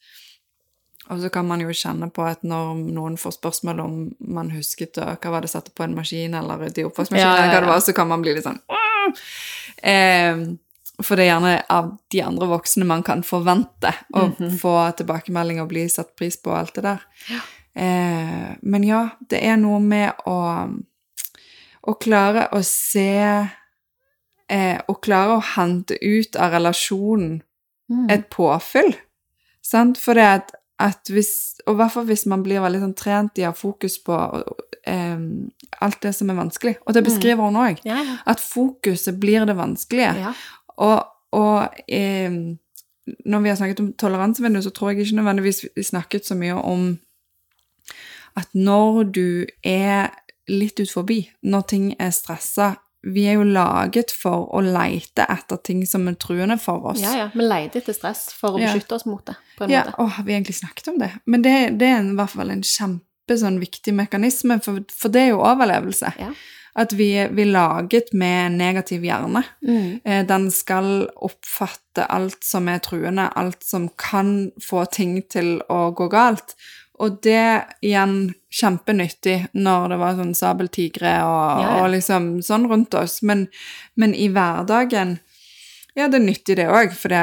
Og 1.14 1.22
så 1.22 1.30
kan 1.34 1.46
man 1.48 1.62
jo 1.62 1.70
kjenne 1.76 2.10
på 2.14 2.24
at 2.26 2.42
når 2.48 2.74
noen 2.96 3.16
får 3.22 3.36
spørsmål 3.38 3.80
om 3.84 3.96
man 4.34 4.50
husket 4.56 4.98
hva 4.98 5.32
var 5.34 5.46
det 5.46 5.52
satte 5.54 5.72
på 5.76 5.86
en 5.86 5.94
maskin, 5.98 6.34
eller 6.40 6.66
i 6.72 6.86
oppvaskmaskinen, 6.88 7.22
Ja, 7.22 7.38
ja, 7.38 7.46
ja. 7.46 7.54
hva 7.54 7.62
det 7.62 7.72
var, 7.72 7.82
så 7.86 7.94
kan 7.94 8.08
man 8.10 8.22
bli 8.26 8.34
litt 8.38 8.46
sånn 8.48 8.60
eh, 9.84 10.44
For 11.04 11.18
det 11.18 11.26
er 11.26 11.32
gjerne 11.34 11.54
av 11.74 11.92
de 12.14 12.22
andre 12.24 12.48
voksne 12.52 12.86
man 12.88 13.04
kan 13.06 13.24
forvente 13.28 13.92
å 14.16 14.28
få 14.62 14.74
tilbakemelding 15.00 15.62
og 15.64 15.72
bli 15.74 15.88
satt 15.92 16.14
pris 16.20 16.38
på 16.40 16.52
og 16.54 16.60
alt 16.62 16.76
det 16.78 16.84
der. 16.86 17.06
Eh, 17.76 18.50
men 18.62 18.84
ja, 18.86 19.08
det 19.30 19.42
er 19.44 19.58
noe 19.58 19.80
med 19.84 20.14
å 20.30 20.40
å 21.84 21.94
klare 22.00 22.46
å 22.56 22.62
se 22.64 23.10
eh, 24.48 24.78
Å 24.88 24.94
klare 25.04 25.34
å 25.36 25.42
hente 25.58 25.98
ut 26.00 26.38
av 26.40 26.54
relasjonen 26.56 27.42
Mm. 27.92 28.06
et 28.10 28.30
påfyll. 28.32 28.94
Sant? 29.62 29.98
For 30.00 30.16
det 30.16 30.24
at, 30.24 30.54
at 30.84 31.10
hvis 31.12 31.62
Og 31.66 31.78
i 31.78 31.80
hvert 31.80 31.94
fall 31.94 32.08
hvis 32.10 32.26
man 32.28 32.42
blir 32.44 32.60
veldig 32.64 32.82
sånn 32.82 32.96
trent 32.98 33.40
i 33.40 33.46
å 33.46 33.54
ha 33.54 33.56
fokus 33.56 33.96
på 34.04 34.18
um, 34.20 35.28
alt 35.86 36.02
det 36.04 36.12
som 36.18 36.32
er 36.32 36.36
vanskelig. 36.36 36.74
Og 36.84 36.98
det 36.98 37.06
beskriver 37.06 37.48
hun 37.48 37.60
òg. 37.60 37.80
Ja, 37.88 38.02
ja. 38.04 38.18
At 38.28 38.44
fokuset 38.44 39.16
blir 39.22 39.48
det 39.48 39.56
vanskelige. 39.56 40.12
ja. 40.20 40.34
Og, 40.84 41.06
og 41.38 41.80
um, 41.88 42.38
når 43.26 43.40
vi 43.44 43.50
har 43.52 43.58
snakket 43.60 43.80
om 43.80 43.94
toleransevindu, 44.00 44.62
så 44.62 44.74
tror 44.74 44.92
jeg 44.92 45.06
ikke 45.06 45.20
nødvendigvis 45.22 45.66
vi 45.76 45.84
snakket 45.84 46.28
så 46.28 46.36
mye 46.40 46.56
om 46.60 46.86
at 48.40 48.50
når 48.58 49.04
du 49.14 49.46
er 49.64 50.10
litt 50.50 50.80
ut 50.80 50.92
forbi, 50.92 51.20
når 51.44 51.68
ting 51.70 51.92
er 52.00 52.12
stressa 52.16 52.74
Vi 53.04 53.26
er 53.28 53.34
jo 53.36 53.44
laget 53.44 54.12
for 54.16 54.48
å 54.56 54.62
leite 54.64 55.26
etter 55.30 55.58
ting 55.64 55.82
som 55.86 56.08
er 56.08 56.16
truende 56.16 56.56
for 56.62 56.86
oss. 56.94 57.02
ja, 57.04 57.14
ja. 57.18 57.30
Vi 57.34 57.44
leter 57.44 57.82
etter 57.82 57.94
stress 57.94 58.30
for 58.34 58.56
å 58.56 58.60
Ja. 58.62 58.72
beskytte 58.74 58.96
oss 58.96 59.06
mot 59.06 59.26
det, 59.26 59.36
på 59.58 59.66
en 59.66 59.70
Ja, 59.70 59.84
måte. 59.84 59.98
å, 60.00 60.08
har 60.10 60.24
vi 60.24 60.34
egentlig 60.34 60.56
snakket 60.62 60.88
om 60.88 61.00
det? 61.00 61.12
Men 61.26 61.42
det, 61.42 61.78
det 61.78 61.88
er 61.88 61.98
en, 62.00 62.12
i 62.14 62.16
hvert 62.16 62.30
fall 62.30 62.50
en 62.52 62.62
kjempe 62.64 63.38
sånn 63.40 63.60
mekanisme, 63.96 64.62
for, 64.64 64.80
for 64.92 65.10
det 65.10 65.22
er 65.22 65.30
jo 65.34 65.40
overlevelse. 65.44 66.14
Ja. 66.20 66.32
At 66.76 66.92
vi, 66.98 67.12
vi 67.30 67.42
er 67.44 67.52
laget 67.54 68.14
med 68.14 68.46
en 68.48 68.58
negativ 68.58 69.04
hjerne. 69.06 69.44
Mm. 69.62 70.02
Eh, 70.04 70.24
Den 70.26 70.50
skal 70.52 71.08
oppfatte 71.22 72.08
alt 72.10 72.44
som 72.44 72.68
er 72.68 72.80
truende, 72.80 73.28
alt 73.36 73.62
som 73.64 73.90
kan 73.90 74.52
få 74.62 74.86
ting 74.92 75.22
til 75.30 75.62
å 75.70 75.92
gå 75.94 76.08
galt. 76.10 76.56
Og 77.04 77.20
det 77.26 77.44
igjen 77.84 78.34
kjempenyttig 78.54 79.38
når 79.58 79.94
det 79.94 80.00
var 80.02 80.18
sånn 80.20 80.34
sabeltigre 80.38 81.14
og, 81.28 81.62
Ja, 81.64 81.68
ja. 81.68 81.76
og 81.84 81.92
liksom 81.96 82.32
sånn 82.46 82.68
rundt 82.72 82.96
oss. 83.00 83.20
Men, 83.26 83.48
men 84.00 84.16
i 84.16 84.30
hverdagen 84.34 85.18
ja, 85.94 86.08
det 86.10 86.18
er 86.18 86.24
nyttig 86.26 86.56
det 86.58 86.64
òg, 86.74 86.94
for 86.98 87.14
det, 87.14 87.20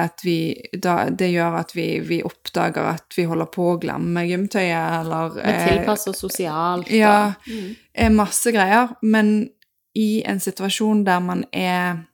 gjør 1.32 1.56
at 1.58 1.72
vi, 1.74 1.86
vi 2.06 2.20
oppdager 2.22 2.86
at 2.92 3.16
vi 3.18 3.24
holder 3.26 3.48
på 3.50 3.64
å 3.72 3.78
glemme 3.82 4.22
gymtøyet, 4.28 5.00
eller 5.00 5.32
Vi 5.40 5.42
eh, 5.42 5.64
tilpasser 5.72 6.12
oss 6.12 6.20
sosialt. 6.22 6.90
Ja, 6.94 7.32
Mm. 7.50 7.72
er 7.94 8.12
masse 8.14 8.52
greier, 8.54 8.92
men 9.02 9.48
i 9.98 10.22
en 10.22 10.38
situasjon 10.38 11.02
der 11.04 11.18
man 11.20 11.44
er 11.52 12.04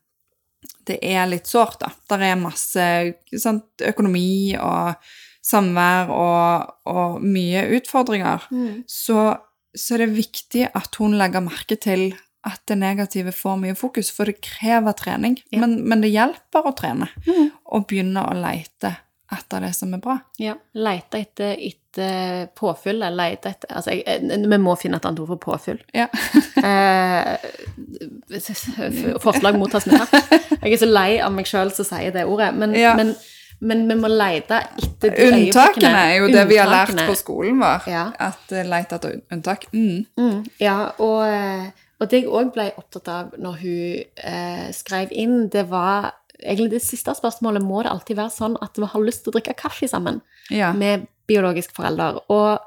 Det 0.87 0.97
er 1.03 1.27
litt 1.27 1.47
sårt, 1.51 1.81
da. 1.83 1.91
Der 2.09 2.23
er 2.23 2.37
masse 2.41 2.85
sant, 3.37 3.65
økonomi 3.83 4.55
og 4.57 4.95
samvær 5.47 6.09
og, 6.11 6.71
og 6.91 7.21
mye 7.23 7.63
utfordringer. 7.79 8.47
Mm. 8.51 8.85
Så, 8.91 9.37
så 9.77 9.95
er 9.95 10.05
det 10.07 10.17
viktig 10.17 10.69
at 10.75 10.99
hun 10.99 11.15
legger 11.21 11.45
merke 11.47 11.77
til 11.79 12.09
at 12.47 12.61
det 12.71 12.77
negative 12.79 13.33
får 13.35 13.57
mye 13.59 13.75
fokus, 13.79 14.11
for 14.15 14.29
det 14.31 14.37
krever 14.45 14.95
trening. 14.99 15.35
Ja. 15.51 15.61
Men, 15.65 15.81
men 15.91 16.03
det 16.05 16.13
hjelper 16.15 16.67
å 16.71 16.75
trene 16.79 17.09
Mm. 17.27 17.49
og 17.75 17.87
begynne 17.91 18.23
å 18.23 18.35
leite 18.39 18.93
etter 19.35 19.65
det 19.67 19.73
som 19.75 19.91
er 19.97 19.99
bra. 19.99 20.15
Ja. 20.39 20.53
Leite 20.79 21.19
etter, 21.19 21.57
etter 21.59 22.47
påfyll. 22.55 23.01
eller 23.03 23.17
Leite 23.19 23.51
etter 23.51 23.73
Altså, 23.75 23.97
jeg, 23.99 24.23
vi 24.47 24.59
må 24.63 24.77
finne 24.79 25.01
et 25.01 25.09
annet 25.09 25.19
ord 25.25 25.33
for 25.35 25.43
påfyll. 25.49 25.81
Ja. 25.95 26.07
Eh, 26.67 27.37
forslag 29.23 29.59
mottas 29.59 29.87
med 29.87 30.01
takk. 30.01 30.31
Jeg 30.63 30.73
er 30.73 30.81
så 30.81 30.89
lei 30.89 31.19
av 31.23 31.35
meg 31.35 31.47
sjøl 31.49 31.71
som 31.75 31.87
sier 31.89 32.15
det 32.15 32.25
ordet. 32.27 32.53
Men, 32.57 32.75
Ja. 32.79 32.95
men, 32.97 33.15
men 33.61 33.87
vi 33.89 33.95
må 33.95 34.09
lete 34.11 34.59
etter 34.83 35.11
de 35.15 35.27
Unntakene 35.31 35.89
øyeblikkene. 35.89 36.03
er 36.13 36.17
jo 36.19 36.27
det 36.35 36.45
vi 36.49 36.57
har 36.61 36.69
lært 36.69 37.07
på 37.09 37.15
skolen 37.17 37.59
vår. 37.61 37.87
Ja. 37.89 38.13
At 38.19 38.51
lete 38.51 38.99
etter 38.99 39.21
unntak. 39.33 39.67
Mm. 39.73 40.05
Mm, 40.19 40.45
ja, 40.61 40.93
og, 40.99 41.23
eh, 41.27 41.71
og 42.01 42.11
det 42.11 42.23
jeg 42.23 42.29
òg 42.31 42.53
ble 42.53 42.73
opptatt 42.77 43.09
av 43.09 43.33
når 43.39 43.55
hun 43.63 44.05
eh, 44.25 44.67
skrev 44.73 45.09
inn, 45.13 45.49
det 45.49 45.67
var 45.71 46.13
egentlig 46.43 46.71
det 46.77 46.83
siste 46.85 47.15
spørsmålet 47.17 47.63
må 47.65 47.83
det 47.83 47.91
alltid 47.95 48.17
være 48.19 48.31
sånn 48.35 48.59
at 48.61 48.77
vi 48.77 48.85
har 48.93 49.01
lyst 49.07 49.25
til 49.25 49.33
å 49.33 49.39
drikke 49.39 49.55
kaffe 49.57 49.89
sammen 49.89 50.21
Ja. 50.51 50.73
med 50.73 51.07
biologisk 51.27 51.73
forelder. 51.75 52.21
Og, 52.29 52.61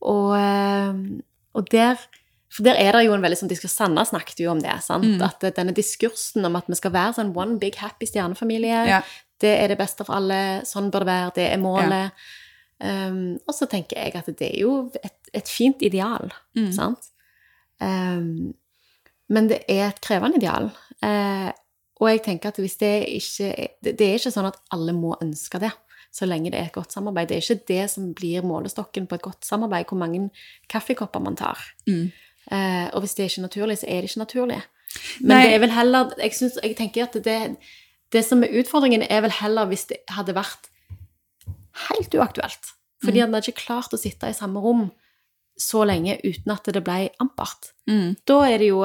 og, 0.00 0.36
eh, 0.38 0.94
og 1.54 1.68
der 1.70 1.96
For 2.50 2.62
der 2.64 2.78
er 2.80 2.92
det 2.92 3.04
jo 3.04 3.12
en 3.12 3.20
veldig 3.20 3.36
sånn 3.42 3.48
diskurs 3.50 3.74
Sanna 3.76 4.04
snakket 4.08 4.38
jo 4.40 4.50
om 4.50 4.60
det. 4.62 4.72
sant? 4.82 5.04
Mm. 5.04 5.20
At 5.20 5.42
denne 5.54 5.74
diskursen 5.76 6.46
om 6.46 6.56
at 6.56 6.64
vi 6.66 6.74
skal 6.78 6.90
være 6.94 7.12
sånn 7.18 7.34
one 7.36 7.58
big 7.58 7.74
happy 7.76 8.06
stjernefamilie, 8.06 8.86
Ja. 8.88 9.02
Det 9.40 9.52
er 9.62 9.68
det 9.68 9.78
beste 9.78 10.04
for 10.04 10.14
alle, 10.18 10.38
sånn 10.66 10.90
bør 10.90 11.04
det 11.04 11.10
være, 11.12 11.30
det 11.36 11.46
er 11.52 11.60
målet. 11.62 12.10
Um, 12.80 13.38
og 13.46 13.54
så 13.54 13.66
tenker 13.70 13.98
jeg 13.98 14.14
at 14.14 14.26
det 14.38 14.52
er 14.52 14.60
jo 14.60 14.90
et, 15.04 15.14
et 15.34 15.48
fint 15.50 15.80
ideal, 15.82 16.30
Mm. 16.56 16.72
sant? 16.72 17.08
Um, 17.80 18.54
men 19.30 19.48
det 19.50 19.60
er 19.68 19.88
et 19.90 20.00
krevende 20.02 20.38
ideal. 20.40 20.70
Uh, 21.02 21.50
og 22.00 22.08
jeg 22.12 22.22
tenker 22.24 22.48
at 22.52 22.58
hvis 22.62 22.76
det 22.80 22.92
ikke 23.08 23.48
er- 23.50 23.74
det, 23.82 24.00
er 24.00 24.18
ikke 24.18 24.30
sånn 24.34 24.46
at 24.48 24.58
alle 24.72 24.92
må 24.94 25.16
ønske 25.22 25.58
det, 25.60 25.72
så 26.14 26.26
lenge 26.26 26.50
det 26.50 26.58
er 26.60 26.66
et 26.70 26.72
godt 26.72 26.92
samarbeid. 26.94 27.28
Det 27.28 27.36
er 27.36 27.42
ikke 27.54 27.66
det 27.68 27.90
som 27.90 28.12
blir 28.14 28.42
målestokken 28.42 29.06
på 29.06 29.14
et 29.18 29.22
godt 29.22 29.44
samarbeid, 29.44 29.86
hvor 29.90 29.98
mange 29.98 30.30
kaffekopper 30.68 31.20
man 31.20 31.36
tar. 31.36 31.58
Mm. 31.86 32.10
Uh, 32.50 32.88
og 32.94 33.00
hvis 33.02 33.14
det 33.14 33.24
er 33.24 33.28
ikke 33.28 33.42
naturlig, 33.48 33.78
så 33.78 33.86
er 33.88 34.00
det 34.00 34.10
ikke 34.10 34.24
naturlig. 34.24 34.62
Men 35.20 35.28
Nei. 35.36 35.42
det 35.46 35.54
er 35.54 35.58
vel 35.60 35.70
heller 35.76 36.14
Jeg, 36.16 36.32
synes, 36.34 36.54
jeg 36.62 36.76
tenker 36.76 37.02
at 37.04 37.12
det, 37.24 37.56
det 38.12 38.24
som 38.24 38.42
er 38.42 38.48
utfordringen, 38.62 39.02
er 39.10 39.20
vel 39.26 39.30
heller 39.30 39.66
hvis 39.66 39.86
det 39.90 39.98
hadde 40.10 40.34
vært 40.34 40.68
helt 41.88 42.14
uaktuelt. 42.14 42.72
Fordi 43.04 43.18
Mm. 43.18 43.20
han 43.24 43.34
hadde 43.34 43.52
ikke 43.52 43.66
klart 43.66 43.92
å 43.94 43.98
sitte 43.98 44.26
i 44.28 44.32
samme 44.34 44.60
rom 44.60 44.90
så 45.58 45.84
lenge 45.86 46.20
uten 46.24 46.52
at 46.52 46.64
det 46.64 46.82
ble 46.84 47.10
ampert. 47.20 47.72
Mm. 47.88 48.16
Da 48.26 48.42
er 48.44 48.58
det 48.58 48.68
jo, 48.68 48.82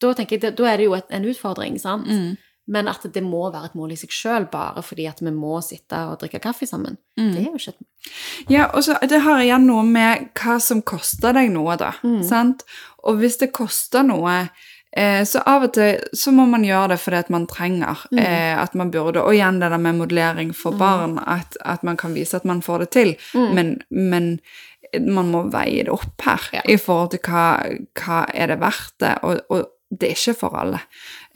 da 0.00 0.12
tenker 0.14 0.40
jeg, 0.40 0.56
da 0.56 0.64
er 0.64 0.76
det 0.76 0.84
jo 0.86 0.94
en 0.94 1.24
utfordring, 1.24 1.78
sant? 1.80 2.06
Mm. 2.06 2.36
Men 2.70 2.86
at 2.88 3.00
det 3.12 3.22
må 3.22 3.50
være 3.50 3.64
et 3.66 3.74
mål 3.74 3.92
i 3.92 3.96
seg 3.96 4.10
sjøl, 4.10 4.50
bare 4.50 4.82
fordi 4.82 5.06
at 5.08 5.20
vi 5.20 5.30
må 5.30 5.62
sitte 5.64 5.96
og 6.10 6.18
drikke 6.20 6.40
kaffe 6.40 6.66
sammen, 6.68 6.98
Mm. 7.16 7.32
det 7.32 7.40
er 7.40 7.50
jo 7.50 7.54
ikke 7.56 7.68
et 7.68 8.48
Ja, 8.48 8.66
og 8.74 8.82
så 8.84 8.98
det 9.08 9.20
har 9.22 9.40
igjen 9.40 9.66
noe 9.66 9.82
med 9.82 10.34
hva 10.34 10.60
som 10.60 10.82
koster 10.82 11.32
deg 11.32 11.50
noe, 11.50 11.76
da. 11.76 11.92
Mm. 12.04 12.22
Sant? 12.22 12.62
Og 13.04 13.16
hvis 13.18 13.38
det 13.38 13.52
koster 13.52 14.02
noe, 14.04 14.50
eh, 14.98 15.22
så 15.24 15.42
av 15.46 15.68
og 15.68 15.72
til 15.76 16.02
så 16.16 16.32
må 16.34 16.46
man 16.50 16.66
gjøre 16.66 16.92
det 16.94 17.00
fordi 17.02 17.20
at 17.22 17.30
man 17.34 17.46
trenger. 17.50 18.04
Mm. 18.10 18.18
Eh, 18.22 18.54
at 18.62 18.74
man 18.78 18.90
burde. 18.94 19.22
Og 19.22 19.36
igjen 19.36 19.60
det 19.62 19.70
der 19.72 19.82
med 19.82 20.00
modellering 20.00 20.54
for 20.56 20.76
barn, 20.78 21.18
at, 21.26 21.56
at 21.64 21.86
man 21.86 21.96
kan 22.00 22.14
vise 22.16 22.36
at 22.36 22.44
man 22.48 22.62
får 22.62 22.84
det 22.84 22.90
til. 22.96 23.14
Mm. 23.34 23.54
Men, 23.54 23.74
men 23.90 24.30
man 25.04 25.32
må 25.32 25.42
veie 25.52 25.84
det 25.84 25.92
opp 25.92 26.22
her 26.24 26.48
Ja. 26.52 26.62
i 26.64 26.76
forhold 26.80 27.10
til 27.12 27.20
hva, 27.28 27.48
hva 28.00 28.22
er 28.34 28.52
det 28.52 28.60
verdt 28.62 28.94
det. 29.04 29.16
Og, 29.22 29.40
og 29.52 29.66
det 29.90 30.10
er 30.10 30.16
ikke 30.16 30.36
for 30.42 30.56
alle. 30.60 30.80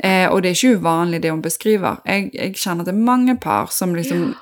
Eh, 0.02 0.26
og 0.28 0.42
det 0.42 0.50
er 0.50 0.58
ikke 0.58 0.78
uvanlig 0.80 1.22
det 1.22 1.30
hun 1.32 1.42
beskriver. 1.44 2.00
Jeg, 2.06 2.30
jeg 2.34 2.56
kjenner 2.60 2.84
til 2.88 2.94
mange 3.00 3.36
par 3.40 3.72
som 3.72 3.94
liksom 3.94 4.34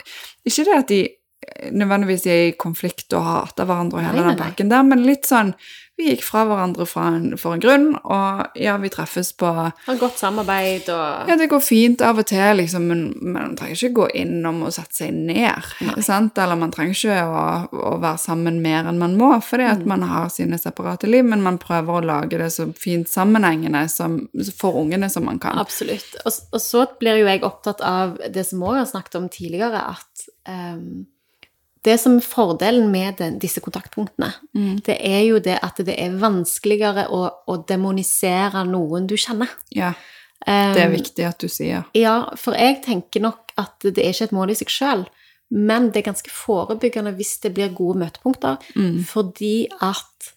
Ikke 0.47 0.65
det 0.65 0.77
at 0.79 0.89
de 0.89 1.01
eh, 1.05 1.71
nødvendigvis 1.71 2.27
er 2.27 2.47
i 2.49 2.57
konflikt 2.59 3.13
og 3.13 3.27
hater 3.27 3.69
hverandre 3.69 4.01
og 4.01 4.07
hele 4.07 4.25
den 4.31 4.39
pakken 4.41 4.71
der, 4.73 4.83
men 4.89 5.05
litt 5.05 5.29
sånn 5.29 5.53
Vi 6.01 6.07
gikk 6.09 6.23
fra 6.25 6.47
hverandre 6.49 6.87
fra 6.89 7.11
en, 7.13 7.35
for 7.37 7.53
en 7.59 7.61
grunn, 7.61 7.87
og 8.01 8.57
ja, 8.57 8.79
vi 8.81 8.89
treffes 8.93 9.35
på 9.37 9.51
Har 9.53 9.99
godt 10.01 10.17
samarbeid 10.23 10.89
og 10.95 11.29
Ja, 11.29 11.37
det 11.37 11.51
går 11.53 11.61
fint 11.61 12.01
av 12.07 12.23
og 12.23 12.27
til, 12.31 12.57
liksom, 12.63 12.87
men, 12.89 13.03
men 13.21 13.37
man 13.37 13.57
trenger 13.59 13.77
ikke 13.77 13.99
gå 14.01 14.07
innom 14.23 14.63
og 14.65 14.73
sette 14.73 15.03
seg 15.03 15.13
ned. 15.13 15.69
Sant? 16.07 16.41
Eller 16.41 16.57
man 16.57 16.73
trenger 16.73 16.97
ikke 16.97 17.19
å, 17.29 17.45
å 17.93 17.93
være 18.01 18.23
sammen 18.23 18.63
mer 18.65 18.89
enn 18.89 18.99
man 19.03 19.19
må, 19.21 19.35
fordi 19.45 19.69
at 19.69 19.81
Mm. 19.85 19.87
man 19.93 20.03
har 20.09 20.29
sine 20.33 20.59
separate 20.61 21.09
liv, 21.09 21.25
men 21.25 21.41
man 21.45 21.57
prøver 21.61 21.99
å 22.01 22.05
lage 22.05 22.39
det 22.41 22.51
så 22.53 22.67
fint 22.77 23.09
sammenhengende 23.09 23.85
som, 23.93 24.19
for 24.59 24.77
ungene 24.81 25.09
som 25.13 25.25
man 25.29 25.39
kan. 25.43 25.59
Absolutt. 25.61 26.17
Og, 26.25 26.33
og 26.53 26.61
så 26.61 26.87
blir 27.01 27.21
jo 27.21 27.29
jeg 27.31 27.45
opptatt 27.47 27.81
av 27.85 28.17
det 28.33 28.45
som 28.49 28.61
vi 28.65 28.75
har 28.79 28.89
snakket 28.91 29.17
om 29.21 29.29
tidligere, 29.33 29.81
at 29.95 30.27
ehm, 30.49 31.07
det 31.85 31.99
som 32.01 32.17
er 32.17 32.21
fordelen 32.21 32.91
med 32.93 33.17
den, 33.19 33.39
disse 33.39 33.61
kontaktpunktene, 33.61 34.33
Mm. 34.55 34.81
det 34.85 34.97
er 35.01 35.23
jo 35.25 35.39
det 35.39 35.59
at 35.63 35.77
det 35.77 35.95
er 35.99 36.11
vanskeligere 36.21 37.09
å, 37.09 37.31
å 37.49 37.57
demonisere 37.67 38.65
noen 38.69 39.07
du 39.07 39.15
kjenner. 39.17 39.49
Ja, 39.71 39.95
Ehm, 40.47 40.73
det 40.75 40.83
er 40.83 40.91
viktig 40.91 41.25
at 41.29 41.39
du 41.39 41.49
sier. 41.49 41.85
Ja, 41.95 42.31
for 42.37 42.55
jeg 42.57 42.83
tenker 42.83 43.21
nok 43.21 43.53
at 43.59 43.79
det 43.81 43.99
er 43.99 44.11
ikke 44.15 44.25
et 44.25 44.33
mål 44.33 44.51
i 44.51 44.55
seg 44.55 44.69
sjøl, 44.69 45.07
men 45.51 45.91
det 45.91 46.01
er 46.01 46.13
ganske 46.13 46.31
forebyggende 46.31 47.13
hvis 47.17 47.41
det 47.43 47.53
blir 47.55 47.75
gode 47.75 47.99
møtepunkter, 48.01 48.57
Mm. 48.75 49.05
fordi 49.05 49.67
at 49.83 50.33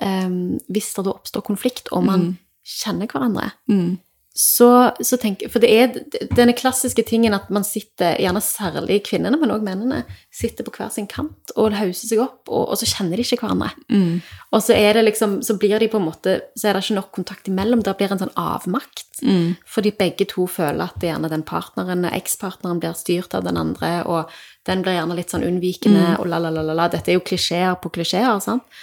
um, 0.00 0.58
hvis 0.70 0.94
det 0.94 1.04
da 1.04 1.10
oppstår 1.10 1.42
konflikt, 1.42 1.88
og 1.90 2.04
man 2.04 2.20
Mm. 2.20 2.38
kjenner 2.64 3.06
hverandre, 3.08 3.52
Mm. 3.68 3.98
Så, 4.38 4.94
så 5.02 5.16
tenker 5.18 5.50
For 5.50 5.58
det 5.58 5.68
er 5.74 5.96
denne 6.30 6.54
klassiske 6.54 7.02
tingen 7.08 7.34
at 7.34 7.48
man 7.50 7.64
sitter, 7.66 8.14
gjerne 8.22 8.38
særlig 8.44 9.00
kvinnene, 9.08 9.34
men 9.40 9.50
òg 9.50 9.64
mennene, 9.66 10.04
sitter 10.30 10.62
på 10.62 10.76
hver 10.76 10.92
sin 10.94 11.08
kant 11.10 11.50
og 11.58 11.74
hauser 11.74 12.06
seg 12.06 12.22
opp, 12.22 12.44
og, 12.46 12.68
og 12.70 12.78
så 12.78 12.86
kjenner 12.86 13.18
de 13.18 13.24
ikke 13.26 13.40
hverandre. 13.40 13.72
Mm. 13.90 14.20
Og 14.54 14.62
så 14.62 14.76
er 14.78 14.94
det 14.94 15.08
liksom, 15.08 15.40
så 15.42 15.56
blir 15.58 15.82
de 15.82 15.88
på 15.90 15.98
en 15.98 16.06
måte, 16.06 16.36
så 16.54 16.68
er 16.68 16.78
det 16.78 16.84
ikke 16.86 17.00
nok 17.00 17.10
kontakt 17.18 17.50
imellom. 17.50 17.82
Det 17.82 17.96
blir 17.98 18.14
en 18.14 18.22
sånn 18.22 18.36
avmakt. 18.38 19.08
Mm. 19.26 19.56
Fordi 19.66 19.92
begge 19.98 20.28
to 20.30 20.46
føler 20.46 20.84
at 20.86 21.00
det 21.02 21.10
gjerne 21.10 21.32
den 21.34 21.42
partneren, 21.48 22.06
ekspartneren, 22.12 22.78
blir 22.78 22.94
styrt 22.94 23.34
av 23.34 23.42
den 23.48 23.58
andre, 23.58 23.90
og 24.06 24.30
den 24.70 24.86
blir 24.86 25.00
gjerne 25.00 25.18
litt 25.18 25.34
sånn 25.34 25.48
unnvikende, 25.48 26.14
og 26.22 26.30
la, 26.30 26.38
la, 26.44 26.54
la, 26.54 26.62
la, 26.62 26.78
la. 26.78 26.86
Dette 26.94 27.10
er 27.10 27.18
jo 27.18 27.26
klisjeer 27.26 27.74
på 27.82 27.90
klisjeer, 27.98 28.38
sant? 28.44 28.80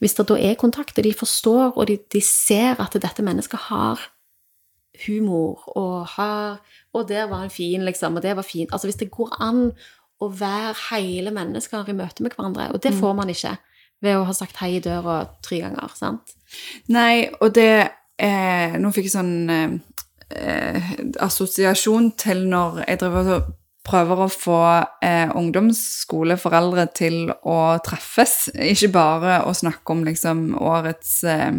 Hvis 0.00 0.16
det 0.16 0.30
da 0.32 0.40
er 0.40 0.56
kontakt, 0.56 0.96
og 0.96 1.04
de 1.04 1.12
forstår, 1.16 1.76
og 1.76 1.92
de, 1.92 2.00
de 2.12 2.24
ser 2.24 2.80
at 2.80 2.96
dette 3.04 3.24
mennesket 3.24 3.68
har 3.68 4.08
humor, 5.06 5.64
og 5.76 6.06
har 6.16 6.60
Og 6.94 7.08
der 7.08 7.26
var 7.26 7.42
en 7.42 7.50
fin, 7.50 7.82
liksom, 7.84 8.16
og 8.16 8.22
det 8.22 8.36
var 8.36 8.42
fint. 8.46 8.70
Altså 8.72 8.86
hvis 8.86 9.00
det 9.00 9.10
går 9.10 9.32
an 9.42 9.72
å 10.22 10.28
være 10.30 10.74
hele 10.92 11.32
mennesker 11.34 11.88
i 11.90 11.96
møte 11.96 12.22
med 12.22 12.36
hverandre. 12.36 12.68
Og 12.70 12.82
det 12.82 12.92
får 12.94 13.16
man 13.18 13.32
ikke 13.32 13.56
ved 14.04 14.14
å 14.14 14.26
ha 14.28 14.34
sagt 14.36 14.60
hei 14.62 14.76
i 14.76 14.84
døra 14.84 15.24
tre 15.42 15.58
ganger. 15.64 15.90
sant? 15.98 16.36
Nei, 16.92 17.26
og 17.40 17.54
det 17.56 17.88
eh, 18.18 18.78
Nå 18.78 18.92
fikk 18.94 19.08
jeg 19.08 19.16
sånn 19.16 19.34
eh, 19.50 19.74
eh, 20.38 20.94
assosiasjon 21.24 22.12
til 22.20 22.46
når 22.52 22.84
jeg 22.84 23.02
driver 23.02 23.32
og 23.38 23.52
prøver 23.84 24.24
å 24.24 24.30
få 24.32 24.60
eh, 25.04 25.28
ungdomsskoleforeldre 25.36 26.86
til 26.96 27.18
å 27.42 27.58
treffes. 27.84 28.48
Ikke 28.54 28.92
bare 28.94 29.42
å 29.48 29.52
snakke 29.56 29.92
om 29.92 30.04
liksom 30.06 30.46
årets 30.56 31.18
eh, 31.28 31.58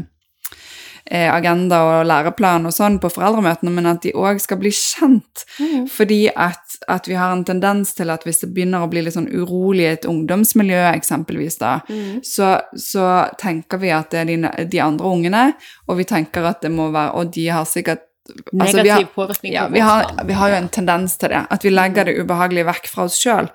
agenda 1.11 1.77
og 1.85 2.05
læreplan 2.09 2.65
og 2.65 2.73
sånn 2.73 2.95
på 2.99 3.11
foreldremøtene, 3.13 3.69
men 3.71 3.85
at 3.85 4.01
de 4.01 4.11
òg 4.17 4.39
skal 4.41 4.57
bli 4.57 4.71
kjent. 4.73 5.43
Fordi 5.91 6.29
at, 6.33 6.79
at 6.89 7.05
vi 7.07 7.13
har 7.13 7.31
en 7.35 7.43
tendens 7.45 7.93
til 7.93 8.09
at 8.09 8.23
hvis 8.25 8.41
det 8.41 8.49
begynner 8.55 8.81
å 8.81 8.89
bli 8.89 9.03
litt 9.05 9.13
sånn 9.13 9.29
urolig 9.29 9.85
i 9.85 9.91
et 9.93 10.07
ungdomsmiljø, 10.09 10.81
eksempelvis, 10.95 11.59
da, 11.61 11.75
så, 12.25 12.55
så 12.73 13.05
tenker 13.37 13.77
vi 13.77 13.93
at 13.93 14.09
det 14.11 14.23
er 14.23 14.25
de, 14.33 14.65
de 14.73 14.81
andre 14.81 15.05
ungene, 15.13 15.45
og 15.87 15.97
vi 16.01 16.09
tenker 16.09 16.43
at 16.49 16.61
det 16.65 16.71
må 16.73 16.89
være 16.91 17.13
Og 17.21 17.31
de 17.35 17.47
har 17.53 17.65
sikkert 17.69 18.01
altså, 18.59 18.81
vi 18.81 18.89
har- 18.89 18.99
Negativ 19.05 19.13
påvirkning 19.15 19.53
ja, 19.53 19.67
vi 19.69 19.79
har, 19.79 20.09
vi 20.25 20.33
har 20.33 20.49
jo 20.49 20.55
en 20.63 20.69
tendens 20.69 21.17
til 21.21 21.29
det, 21.29 21.45
at 21.51 21.63
vi 21.63 21.69
legger 21.69 22.05
det 22.09 22.17
ubehagelige 22.19 22.65
vekk 22.65 22.87
fra 22.89 23.03
oss 23.05 23.19
sjøl. 23.21 23.49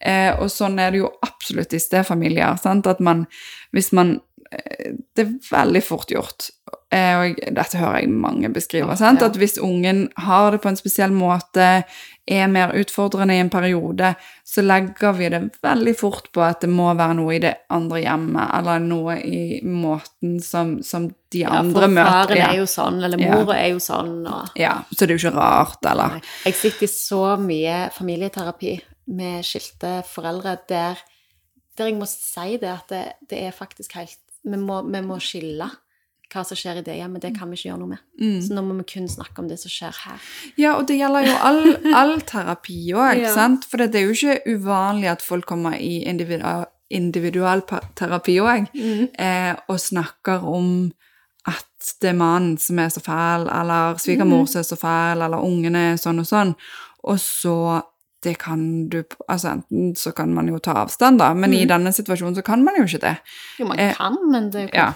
Eh, 0.00 0.32
og 0.42 0.50
sånn 0.50 0.78
er 0.82 0.90
det 0.92 0.98
jo 1.04 1.12
absolutt 1.24 1.72
i 1.72 1.78
stefamilier. 1.80 2.58
Sant? 2.60 2.86
At 2.90 2.98
man, 3.00 3.26
hvis 3.72 3.92
man 3.96 4.16
eh, 4.16 4.35
Det 4.46 5.24
er 5.24 5.32
veldig 5.50 5.82
fort 5.82 6.12
gjort. 6.12 6.50
Eh, 6.94 7.14
og 7.18 7.40
dette 7.56 7.78
hører 7.80 8.04
jeg 8.04 8.10
mange 8.14 8.50
beskrive. 8.54 8.94
Ja, 8.94 9.10
ja. 9.10 9.26
At 9.26 9.38
hvis 9.40 9.58
ungen 9.62 10.06
har 10.22 10.52
det 10.54 10.60
på 10.62 10.70
en 10.70 10.78
spesiell 10.78 11.14
måte, 11.14 11.82
er 12.26 12.48
mer 12.50 12.72
utfordrende 12.74 13.36
i 13.36 13.42
en 13.42 13.50
periode, 13.50 14.12
så 14.46 14.62
legger 14.64 15.14
vi 15.14 15.28
det 15.30 15.40
veldig 15.62 15.94
fort 15.98 16.30
på 16.34 16.42
at 16.42 16.64
det 16.64 16.70
må 16.70 16.88
være 16.98 17.14
noe 17.18 17.36
i 17.36 17.40
det 17.42 17.52
andre 17.74 18.02
hjemmet, 18.02 18.50
eller 18.58 18.82
noe 18.82 19.16
i 19.22 19.60
måten 19.62 20.40
som, 20.42 20.76
som 20.82 21.08
de 21.30 21.44
Ja, 21.44 21.54
andre 21.60 21.86
for 21.86 21.94
møter 21.94 22.10
faren 22.10 22.40
ja. 22.40 22.50
er 22.50 22.60
jo 22.62 22.66
sånn, 22.70 22.98
eller 23.06 23.22
mora 23.22 23.58
er 23.60 23.70
jo 23.74 23.80
sånn, 23.82 24.14
og 24.26 24.58
ja, 24.58 24.74
så 24.90 25.04
det 25.04 25.10
er 25.10 25.14
jo 25.14 25.22
ikke 25.22 25.34
rart, 25.38 25.90
eller 25.90 26.18
Jeg 26.48 26.58
sitter 26.58 26.86
i 26.86 26.90
så 26.90 27.24
mye 27.38 27.78
familieterapi 27.94 28.76
med 29.14 29.46
skilte 29.46 30.00
foreldre 30.10 30.58
der, 30.70 31.02
der 31.78 31.92
jeg 31.92 31.98
må 31.98 32.10
si 32.10 32.58
det 32.62 32.72
at 32.72 32.90
det, 32.90 33.04
det 33.30 33.44
er 33.46 33.54
faktisk 33.54 33.98
helt 34.00 34.18
vi 34.46 34.58
må, 34.62 34.80
vi 34.86 35.02
må 35.04 35.18
skille 35.22 35.68
hva 36.32 36.42
som 36.42 36.58
skjer 36.58 36.80
i 36.80 36.84
det 36.86 36.96
hjemmet. 36.98 37.22
Det 37.22 37.30
kan 37.36 37.48
vi 37.50 37.54
ikke 37.58 37.68
gjøre 37.70 37.80
noe 37.84 37.92
med. 37.92 38.00
Mm. 38.20 38.38
Så 38.42 38.54
nå 38.56 38.62
må 38.66 38.74
vi 38.80 38.86
kun 38.96 39.06
snakke 39.08 39.38
om 39.42 39.46
det 39.50 39.58
som 39.62 39.70
skjer 39.70 39.94
her. 40.04 40.24
Ja, 40.58 40.72
og 40.78 40.88
det 40.88 40.96
gjelder 40.98 41.26
jo 41.28 41.36
all, 41.48 41.60
all 42.00 42.14
terapi 42.26 42.78
òg, 42.94 43.20
Ja. 43.22 43.30
sant? 43.34 43.64
For 43.70 43.78
det 43.82 43.94
er 44.00 44.08
jo 44.08 44.16
ikke 44.16 44.56
uvanlig 44.56 45.10
at 45.12 45.22
folk 45.22 45.46
kommer 45.46 45.78
i 45.78 46.00
individual, 46.10 46.66
individual 46.90 47.62
terapi 47.98 48.38
òg, 48.42 48.66
eh, 48.74 49.52
og 49.70 49.78
snakker 49.82 50.42
om 50.50 50.90
at 51.46 51.92
det 52.02 52.10
er 52.10 52.18
mannen 52.18 52.56
som 52.58 52.78
er 52.82 52.90
så 52.90 53.00
fæl, 53.06 53.46
eller 53.46 53.94
svigermor 54.02 54.48
som 54.50 54.64
er 54.64 54.66
så 54.66 54.76
fæl, 54.80 55.22
eller 55.22 55.46
ungene 55.46 55.92
sånn 56.02 56.18
og 56.18 56.26
sånn, 56.26 56.56
og 57.06 57.20
så 57.22 57.56
det 58.24 58.34
kan 58.40 58.88
du 58.88 59.02
Altså 59.28 59.48
enten 59.48 59.94
så 59.96 60.12
kan 60.12 60.32
man 60.34 60.48
jo 60.48 60.58
ta 60.58 60.72
avstand, 60.82 61.18
da, 61.20 61.32
men 61.34 61.52
i 61.54 61.64
denne 61.68 61.92
situasjonen 61.92 62.34
så 62.38 62.42
kan 62.42 62.62
man 62.64 62.78
jo 62.78 62.86
ikke 62.88 63.02
det. 63.02 63.14
Jo, 63.60 63.66
man 63.68 63.78
Eh, 63.78 63.94
kan, 63.94 64.16
men 64.32 64.50
det 64.50 64.60
er 64.60 64.66
jo 64.66 64.70
Ja. 64.74 64.92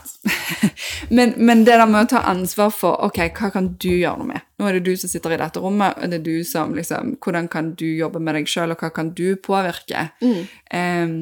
men, 1.17 1.35
men 1.37 1.65
det 1.65 1.77
der 1.79 1.87
med 1.87 2.07
å 2.07 2.11
ta 2.15 2.23
ansvar 2.31 2.73
for 2.75 2.97
ok, 3.07 3.21
hva 3.39 3.51
kan 3.53 3.75
du 3.77 3.91
gjøre 3.91 4.19
noe 4.19 4.31
med? 4.33 4.47
Nå 4.59 4.69
er 4.69 4.79
det 4.79 4.85
du 4.89 4.97
som 4.97 5.13
sitter 5.13 5.37
i 5.37 5.41
dette 5.41 5.61
rommet, 5.61 5.99
og 5.99 6.11
det 6.11 6.21
er 6.21 6.25
du 6.25 6.45
som 6.45 6.75
liksom 6.75 7.17
Hvordan 7.21 7.49
kan 7.49 7.75
du 7.75 7.87
jobbe 7.87 8.21
med 8.21 8.35
deg 8.35 8.49
sjøl, 8.49 8.73
og 8.73 8.81
hva 8.81 8.91
kan 8.95 9.13
du 9.15 9.37
påvirke? 9.37 10.09
Mm. 10.23 10.41
Eh, 10.71 11.15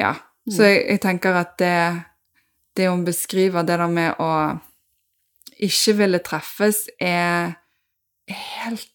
ja. 0.00 0.14
Så 0.50 0.62
jeg, 0.68 0.86
jeg 0.90 1.00
tenker 1.00 1.36
at 1.40 1.54
det, 1.58 2.04
det 2.76 2.88
hun 2.90 3.04
beskriver, 3.04 3.62
det 3.64 3.78
der 3.80 3.88
med 3.88 4.20
å 4.20 4.30
ikke 5.64 5.94
ville 5.96 6.18
treffes, 6.20 6.84
er 7.00 7.54
helt, 8.28 8.90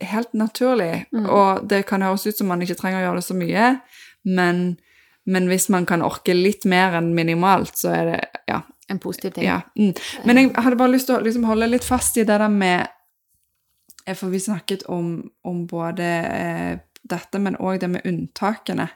helt 0.00 0.32
naturlig. 0.32 1.06
Mm. 1.12 1.26
Og 1.28 1.66
det 1.68 1.84
kan 1.88 2.02
høres 2.02 2.26
ut 2.26 2.36
som 2.38 2.48
man 2.50 2.62
ikke 2.64 2.78
trenger 2.78 3.00
å 3.00 3.04
gjøre 3.08 3.20
det 3.20 3.26
så 3.26 3.36
mye, 3.36 3.70
men, 4.24 4.62
men 5.26 5.48
hvis 5.50 5.68
man 5.72 5.86
kan 5.88 6.02
orke 6.02 6.34
litt 6.36 6.64
mer 6.68 6.96
enn 6.98 7.12
minimalt, 7.16 7.76
så 7.76 7.92
er 7.94 8.04
det 8.10 8.20
Ja. 8.48 8.62
en 8.88 8.98
positiv 8.98 9.30
ting. 9.34 9.44
ja. 9.44 9.60
Mm. 9.78 9.94
Men 10.24 10.36
jeg 10.36 10.54
hadde 10.56 10.76
bare 10.76 10.92
lyst 10.92 11.06
til 11.06 11.16
å 11.16 11.22
liksom 11.22 11.44
holde 11.46 11.68
litt 11.70 11.84
fast 11.84 12.16
i 12.16 12.24
det 12.24 12.38
der 12.38 12.48
med 12.48 12.88
eh, 14.06 14.14
For 14.14 14.28
vi 14.28 14.38
snakket 14.40 14.82
om, 14.88 15.30
om 15.44 15.66
både 15.66 16.02
eh, 16.04 16.78
dette, 17.02 17.38
men 17.38 17.56
òg 17.56 17.80
det 17.80 17.88
med 17.90 18.02
unntakene. 18.04 18.88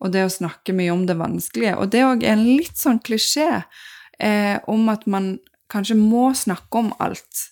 Og 0.00 0.12
det 0.12 0.24
å 0.24 0.32
snakke 0.32 0.72
mye 0.72 0.92
om 0.92 1.06
det 1.06 1.16
vanskelige. 1.16 1.76
Og 1.78 1.90
det 1.92 2.02
òg 2.04 2.24
er 2.24 2.32
en 2.34 2.44
litt 2.44 2.76
sånn 2.76 2.98
klisjé 3.00 3.62
eh, 4.18 4.58
om 4.66 4.88
at 4.88 5.06
man 5.06 5.38
kanskje 5.72 5.96
må 5.96 6.32
snakke 6.34 6.78
om 6.78 6.92
alt. 7.00 7.50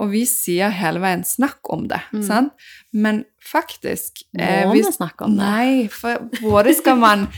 Og 0.00 0.12
vi 0.14 0.24
sier 0.28 0.72
hele 0.72 1.02
veien 1.02 1.24
'snakk 1.24 1.70
om 1.74 1.86
det', 1.88 2.06
sant? 2.26 2.52
Men 2.92 3.24
faktisk 3.44 4.22
eh, 4.38 4.66
Må 4.66 4.74
vi 4.74 4.82
snakke 4.82 5.24
om 5.24 5.36
det? 5.36 5.44
Nei, 5.44 5.88
for 5.88 6.28
både 6.40 6.74
skal 6.74 6.96
man 6.96 7.28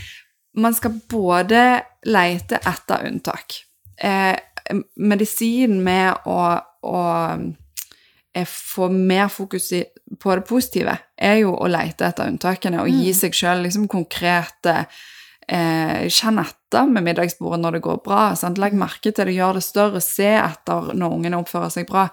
Man 0.55 0.73
skal 0.73 0.91
både 1.09 1.81
leite 2.05 2.59
etter 2.61 3.07
unntak. 3.07 3.55
Eh, 3.97 4.37
medisin 4.95 5.79
med 5.83 6.27
å, 6.29 6.59
å 6.85 6.99
eh, 8.33 8.45
få 8.45 8.89
mer 8.89 9.31
fokus 9.33 9.71
i, 9.73 9.83
på 10.19 10.35
det 10.35 10.45
positive, 10.45 10.97
er 11.17 11.39
jo 11.41 11.55
å 11.57 11.67
leite 11.67 12.05
etter 12.05 12.29
unntakene 12.29 12.83
og 12.83 12.91
gi 12.91 13.13
seg 13.17 13.33
sjøl 13.33 13.63
liksom 13.65 13.87
konkrete 13.87 14.85
eh, 15.47 16.05
Kjenn 16.11 16.41
etter 16.43 16.89
med 16.89 17.05
middagsbordet 17.05 17.61
når 17.61 17.77
det 17.77 17.83
går 17.85 17.99
bra. 18.05 18.23
Sant? 18.39 18.61
Legg 18.61 18.75
merke 18.77 19.11
til 19.11 19.29
det, 19.29 19.35
gjør 19.37 19.59
det 19.59 19.65
større, 19.65 20.01
se 20.03 20.31
etter 20.37 20.93
når 20.93 21.17
ungene 21.19 21.41
oppfører 21.41 21.73
seg 21.73 21.89
bra. 21.89 22.07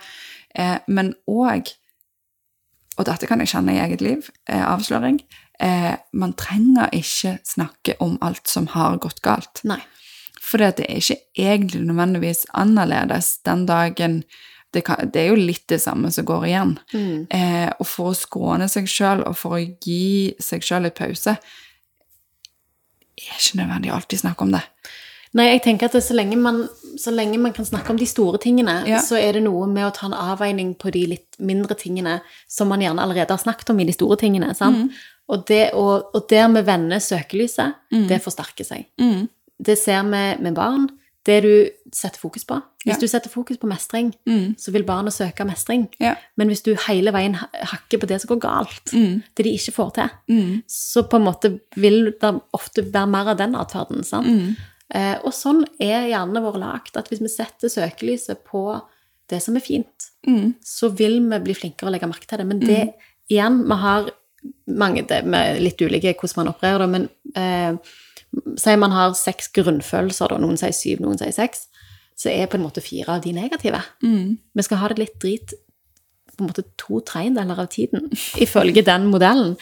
Eh, 0.54 0.78
men 0.88 1.14
òg, 1.30 1.70
og 2.98 3.06
dette 3.08 3.28
kan 3.30 3.40
jeg 3.42 3.52
kjenne 3.54 3.76
i 3.76 3.80
eget 3.82 4.02
liv, 4.04 4.30
eh, 4.48 4.64
avsløring, 4.64 5.20
eh, 5.60 5.96
man 6.12 6.34
trenger 6.34 6.90
ikke 6.92 7.38
snakke 7.44 7.96
om 8.00 8.18
alt 8.20 8.48
som 8.48 8.66
har 8.74 8.98
gått 8.98 9.22
galt. 9.22 9.64
Nei. 9.64 9.80
For 10.40 10.58
det 10.58 10.86
er 10.88 10.98
ikke 10.98 11.20
egentlig 11.38 11.84
nødvendigvis 11.86 12.46
annerledes 12.54 13.38
den 13.44 13.66
dagen 13.66 14.24
det, 14.72 14.84
kan, 14.84 15.10
det 15.10 15.20
er 15.20 15.28
jo 15.32 15.38
litt 15.38 15.66
det 15.68 15.80
samme 15.82 16.12
som 16.14 16.24
går 16.24 16.44
igjen. 16.46 16.78
Mm. 16.94 17.26
Eh, 17.30 17.70
og 17.78 17.86
for 17.86 18.12
å 18.12 18.18
skåne 18.18 18.68
seg 18.70 18.86
sjøl 18.86 19.24
og 19.26 19.34
for 19.38 19.58
å 19.58 19.64
gi 19.82 20.34
seg 20.38 20.62
sjøl 20.62 20.86
litt 20.86 20.98
pause 20.98 21.34
er 23.20 23.36
ikke 23.38 23.60
nødvendig 23.60 23.92
å 23.92 23.98
alltid 23.98 24.22
snakke 24.22 24.46
om 24.46 24.54
det. 24.54 24.62
Nei, 25.32 25.44
jeg 25.52 25.62
tenker 25.62 25.86
at 25.86 25.92
det, 25.92 26.02
så, 26.02 26.14
lenge 26.18 26.36
man, 26.36 26.68
så 26.98 27.12
lenge 27.14 27.38
man 27.38 27.52
kan 27.52 27.64
snakke 27.64 27.90
om 27.90 27.96
de 28.00 28.06
store 28.06 28.38
tingene, 28.42 28.84
Ja. 28.88 28.98
så 28.98 29.14
er 29.16 29.32
det 29.32 29.42
noe 29.44 29.66
med 29.70 29.84
å 29.86 29.94
ta 29.94 30.06
en 30.06 30.12
avveining 30.12 30.74
på 30.76 30.90
de 30.90 31.06
litt 31.06 31.36
mindre 31.38 31.76
tingene 31.78 32.20
som 32.48 32.68
man 32.68 32.80
gjerne 32.80 32.98
allerede 33.00 33.30
har 33.30 33.38
snakket 33.38 33.70
om 33.70 33.78
i 33.80 33.84
de 33.84 33.92
store 33.92 34.16
tingene. 34.18 34.54
sant? 34.56 34.90
Og, 35.28 35.44
det, 35.46 35.70
og, 35.74 36.10
og 36.14 36.26
der 36.28 36.48
vi 36.48 36.62
vender 36.66 36.98
søkelyset, 36.98 37.74
det 38.08 38.18
forsterker 38.22 38.64
seg. 38.66 38.86
Mm. 39.00 39.28
Det 39.62 39.78
ser 39.78 40.02
vi 40.02 40.42
med 40.42 40.54
barn. 40.54 40.88
Det 41.24 41.42
du 41.44 41.68
setter 41.92 42.18
fokus 42.18 42.44
på. 42.44 42.56
Hvis 42.84 42.94
Ja. 42.96 42.98
du 43.00 43.06
setter 43.06 43.28
fokus 43.30 43.58
på 43.58 43.68
mestring, 43.68 44.14
Mm. 44.26 44.56
så 44.58 44.72
vil 44.72 44.82
barnet 44.82 45.12
søke 45.12 45.44
mestring. 45.46 45.88
Ja. 46.00 46.14
Men 46.36 46.48
hvis 46.48 46.62
du 46.62 46.74
hele 46.74 47.12
veien 47.12 47.34
hakker 47.34 47.98
på 48.00 48.06
det 48.08 48.20
som 48.22 48.28
går 48.36 48.40
galt, 48.40 48.84
Mm. 48.92 49.22
det 49.36 49.44
de 49.44 49.50
ikke 49.52 49.74
får 49.74 49.92
til, 49.94 50.10
Mm. 50.28 50.62
så 50.66 51.02
på 51.08 51.16
en 51.16 51.24
måte 51.24 51.60
vil 51.76 52.06
det 52.20 52.40
ofte 52.54 52.82
være 52.90 53.06
mer 53.06 53.28
av 53.28 53.36
den 53.36 53.54
atferden. 53.54 54.02
sant? 54.04 54.56
Mm. 54.90 54.96
Eh, 55.00 55.18
og 55.24 55.32
sånn 55.36 55.64
er 55.80 56.08
hjernene 56.10 56.42
våre 56.42 56.58
lagt, 56.62 56.96
at 56.96 57.08
hvis 57.08 57.20
vi 57.22 57.28
setter 57.32 57.68
søkelyset 57.72 58.42
på 58.48 58.64
det 59.30 59.42
som 59.42 59.56
er 59.56 59.60
fint, 59.64 60.06
Mm. 60.26 60.54
så 60.60 60.90
vil 60.92 61.14
vi 61.30 61.38
bli 61.38 61.54
flinkere 61.54 61.88
å 61.88 61.92
legge 61.94 62.06
merke 62.10 62.26
til 62.28 62.38
det. 62.38 62.46
Men 62.46 62.58
det, 62.60 62.80
igjen, 63.30 63.62
vi 63.64 63.76
har 63.80 64.10
mange, 64.66 65.06
det 65.08 65.24
med 65.24 65.62
litt 65.62 65.80
ulike 65.80 66.12
hvordan 66.12 66.36
man 66.44 66.50
opererer 66.52 66.88
men 66.90 67.08
eh, 67.34 67.76
sier 68.60 68.76
man 68.76 68.92
har 68.92 69.14
seks 69.14 69.48
grunnfølelser, 69.56 70.28
da, 70.28 70.38
noen 70.38 70.58
sier 70.60 70.74
syv, 70.76 71.00
noen 71.00 71.18
sier 71.18 71.32
seks, 71.32 71.68
så 72.20 72.28
er 72.28 72.46
på 72.52 72.58
en 72.58 72.66
måte 72.66 72.82
fire 72.84 73.16
av 73.16 73.22
de 73.24 73.32
negative. 73.32 73.80
Mm. 74.04 74.36
Vi 74.54 74.62
skal 74.66 74.82
ha 74.82 74.88
det 74.92 74.98
litt 74.98 75.16
drit 75.22 75.54
på 76.36 76.44
en 76.44 76.50
måte 76.50 76.64
to 76.76 77.00
tredjedeler 77.00 77.58
av 77.64 77.70
tiden, 77.72 78.10
ifølge 78.44 78.84
den 78.84 79.08
modellen. 79.12 79.56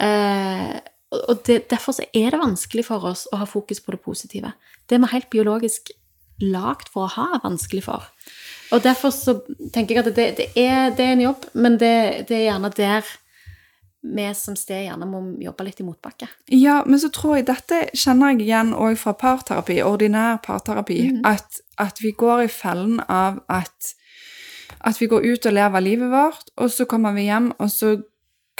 Eh, 0.00 0.80
og- 1.12 1.42
det, 1.46 1.68
derfor 1.70 1.92
så 1.92 2.04
er 2.14 2.30
det 2.30 2.40
vanskelig 2.40 2.84
for 2.86 3.04
oss 3.04 3.26
å 3.32 3.36
ha 3.36 3.46
fokus 3.46 3.80
på 3.80 3.90
det 3.92 4.02
positive. 4.02 4.52
Det 4.88 4.96
er 4.96 5.02
vi 5.06 5.12
helt 5.12 5.30
biologisk 5.30 5.90
lagd 6.40 6.88
for 6.88 7.04
å 7.04 7.14
ha 7.14 7.40
vanskelig 7.44 7.84
for. 7.84 8.06
Og 8.72 8.82
derfor 8.82 9.10
så 9.10 9.40
tenker 9.74 9.96
jeg 9.96 10.06
at 10.06 10.14
det, 10.14 10.36
det, 10.38 10.46
er, 10.56 10.90
det 10.94 11.04
er 11.04 11.12
en 11.16 11.26
jobb, 11.26 11.44
men 11.54 11.78
det, 11.78 12.28
det 12.28 12.36
er 12.36 12.46
gjerne 12.52 12.70
der 12.76 13.04
vi 14.00 14.34
som 14.34 14.56
sted 14.56 14.86
gjerne 14.86 15.04
må 15.04 15.20
jobbe 15.42 15.64
litt 15.66 15.80
i 15.82 15.84
motbakke. 15.84 16.28
Ja, 16.56 16.78
men 16.86 17.00
så 17.02 17.10
tror 17.12 17.36
jeg 17.36 17.48
dette 17.50 17.82
kjenner 17.92 18.32
jeg 18.32 18.46
igjen 18.46 18.72
òg 18.72 18.96
fra 18.96 19.12
parterapi, 19.12 19.82
ordinær 19.84 20.38
parterapi, 20.44 21.00
at, 21.28 21.60
at 21.76 22.00
vi 22.00 22.14
går 22.16 22.46
i 22.46 22.52
fellen 22.52 23.02
av 23.08 23.42
at, 23.52 23.92
at 24.80 25.00
vi 25.02 25.10
går 25.10 25.26
ut 25.26 25.50
og 25.50 25.52
lever 25.58 25.84
livet 25.84 26.12
vårt, 26.14 26.48
og 26.56 26.72
så 26.72 26.88
kommer 26.88 27.12
vi 27.12 27.26
hjem, 27.28 27.52
og 27.58 27.68
så 27.74 27.98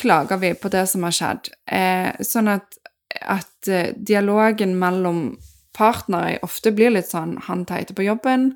klager 0.01 0.41
vi 0.41 0.55
på 0.57 0.71
det 0.73 0.87
som 0.91 1.05
har 1.07 1.15
skjedd. 1.15 1.51
Eh, 1.71 2.11
sånn 2.25 2.49
at, 2.53 2.79
at 3.21 3.69
eh, 3.69 3.93
dialogen 3.97 4.75
mellom 4.81 5.37
partnere 5.77 6.39
ofte 6.47 6.73
blir 6.75 6.95
litt 6.95 7.11
sånn 7.11 7.37
han 7.47 7.67
teite 7.69 7.95
på 7.97 8.07
jobben, 8.09 8.51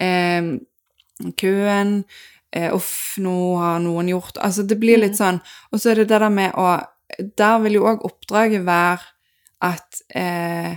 eh, 0.00 0.54
køen, 1.40 1.92
eh, 2.54 2.70
uff, 2.74 3.16
nå 3.22 3.34
har 3.60 3.82
noen 3.82 4.08
gjort 4.10 4.38
Altså 4.42 4.64
det 4.66 4.78
blir 4.82 4.98
litt 5.02 5.18
sånn. 5.18 5.40
Og 5.72 5.82
så 5.82 5.92
er 5.92 6.02
det 6.02 6.08
det 6.12 6.22
der 6.22 6.30
med 6.32 6.54
å 6.58 6.80
Der 7.38 7.60
vil 7.62 7.76
jo 7.76 7.84
òg 7.86 8.02
oppdraget 8.08 8.64
være 8.66 9.04
at 9.62 10.00
eh, 10.16 10.76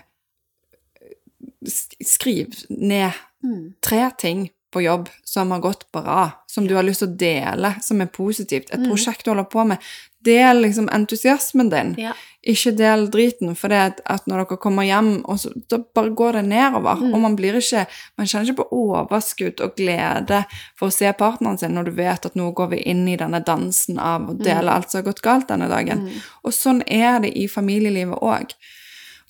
Skriv 2.06 2.54
ned 2.70 3.14
Mm. 3.44 3.74
tre 3.82 4.10
ting 4.18 4.50
på 4.78 4.84
jobb 4.86 5.10
som 5.26 5.52
har 5.52 5.60
gått 5.60 5.92
bra, 5.92 6.30
som 6.48 6.68
du 6.68 6.76
har 6.76 6.86
lyst 6.86 7.02
til 7.04 7.10
å 7.10 7.18
dele, 7.18 7.74
som 7.82 8.02
er 8.02 8.14
positivt. 8.14 8.70
Et 8.72 8.80
Mm. 8.80 8.90
prosjekt 8.92 9.26
du 9.26 9.32
holder 9.32 9.50
på 9.50 9.66
med. 9.68 9.78
Del 10.24 10.62
liksom 10.62 10.90
entusiasmen 10.90 11.70
din. 11.70 11.96
Ja. 11.98 12.14
Ikke 12.46 12.76
del 12.76 13.10
driten, 13.12 13.56
for 13.56 13.70
det 13.70 13.78
at, 13.78 14.02
at 14.06 14.26
når 14.28 14.46
dere 14.46 14.58
kommer 14.58 14.84
hjem, 14.84 15.24
så, 15.38 15.52
da 15.70 15.78
bare 15.96 16.10
går 16.10 16.34
det 16.34 16.46
nedover. 16.46 16.96
Mm. 16.96 17.14
Og 17.14 17.20
man 17.22 17.36
blir 17.36 17.58
ikke 17.58 17.86
Man 18.18 18.28
kjenner 18.28 18.50
ikke 18.50 18.64
på 18.64 18.72
overskudd 18.72 19.62
og 19.62 19.76
glede 19.76 20.46
for 20.76 20.88
å 20.88 20.94
se 20.94 21.12
partneren 21.14 21.58
sin 21.60 21.74
når 21.74 21.86
du 21.86 21.92
vet 21.92 22.26
at 22.26 22.36
nå 22.36 22.52
går 22.54 22.70
vi 22.70 22.78
inn 22.78 23.08
i 23.08 23.18
denne 23.18 23.44
dansen 23.46 24.00
av 24.00 24.30
å 24.30 24.38
dele 24.38 24.72
alt 24.72 24.92
som 24.92 25.00
har 25.02 25.12
gått 25.12 25.22
galt 25.22 25.48
denne 25.48 25.70
dagen. 25.70 26.08
Mm. 26.08 26.26
Og 26.44 26.54
sånn 26.54 26.84
er 26.88 27.20
det 27.20 27.38
i 27.38 27.48
familielivet 27.48 28.20
òg. 28.22 28.54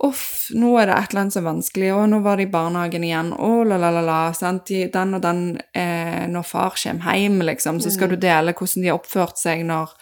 Uff, 0.06 0.52
nå 0.54 0.76
er 0.78 0.92
det 0.92 0.94
et 0.94 1.10
eller 1.10 1.24
annet 1.24 1.34
som 1.34 1.42
er 1.42 1.48
vanskelig, 1.48 1.88
og 1.96 2.04
nå 2.12 2.20
var 2.22 2.38
det 2.38 2.46
i 2.46 2.52
barnehagen 2.54 3.02
igjen, 3.08 3.32
å 3.34 3.64
la, 3.66 3.80
la, 3.82 3.90
la, 3.96 4.04
la, 4.06 4.18
sant, 4.38 4.70
den 4.94 5.18
og 5.18 5.24
den, 5.24 5.40
eh, 5.74 6.28
når 6.30 6.46
far 6.46 6.76
kommer 6.78 7.18
hjem, 7.18 7.40
liksom, 7.48 7.80
så 7.82 7.90
skal 7.96 8.12
du 8.14 8.16
dele 8.22 8.54
hvordan 8.54 8.84
de 8.84 8.92
har 8.92 9.00
oppført 9.00 9.42
seg 9.42 9.64
når, 9.66 9.96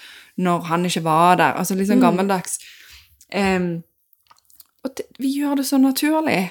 når 0.43 0.67
han 0.67 0.83
ikke 0.89 1.05
var 1.05 1.39
der, 1.39 1.55
altså 1.55 1.77
litt 1.79 1.87
sånn 1.87 2.03
gammeldags. 2.03 2.59
Um, 3.31 3.69
og 4.83 4.97
det, 4.99 5.07
vi 5.17 5.31
gjør 5.39 5.61
det 5.61 5.65
så 5.71 5.79
naturlig, 5.79 6.41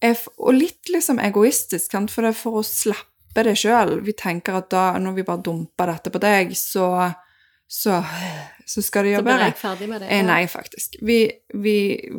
f- 0.00 0.32
og 0.40 0.56
litt 0.56 0.88
liksom 0.88 1.20
egoistisk, 1.20 1.92
sant, 1.92 2.10
for 2.10 2.24
det 2.24 2.32
er 2.32 2.40
for 2.40 2.62
å 2.62 2.64
slappe 2.64 3.44
det 3.44 3.58
selv. 3.60 4.00
Vi 4.08 4.16
tenker 4.16 4.56
at 4.56 4.70
da, 4.72 4.86
når 4.96 5.20
vi 5.20 5.26
bare 5.28 5.44
dumper 5.44 5.92
dette 5.92 6.10
på 6.16 6.24
deg, 6.24 6.56
så, 6.56 6.88
så, 7.68 7.98
så 8.66 8.82
skal 8.82 9.04
det 9.08 9.16
Så 9.16 9.24
blir 9.26 9.42
jeg 9.42 9.56
ferdig 9.58 9.88
med 9.90 10.00
det. 10.04 10.10
Eh, 10.10 10.20
ja. 10.22 10.26
nei, 10.28 10.46
faktisk. 10.50 10.96
Vi, 11.02 11.18
vi, 11.54 11.78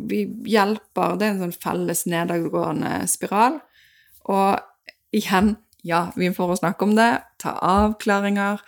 vi 0.09 0.23
hjelper. 0.51 1.15
Det 1.17 1.27
er 1.27 1.35
en 1.35 1.45
sånn 1.45 1.55
felles 1.55 2.03
nedadgående 2.09 2.99
spiral. 3.07 3.61
Og 4.27 4.59
igjen, 5.15 5.55
ja, 5.87 6.09
vi 6.19 6.29
får 6.35 6.51
å 6.51 6.59
snakke 6.59 6.83
om 6.83 6.97
det, 6.97 7.11
ta 7.39 7.55
avklaringer. 7.63 8.59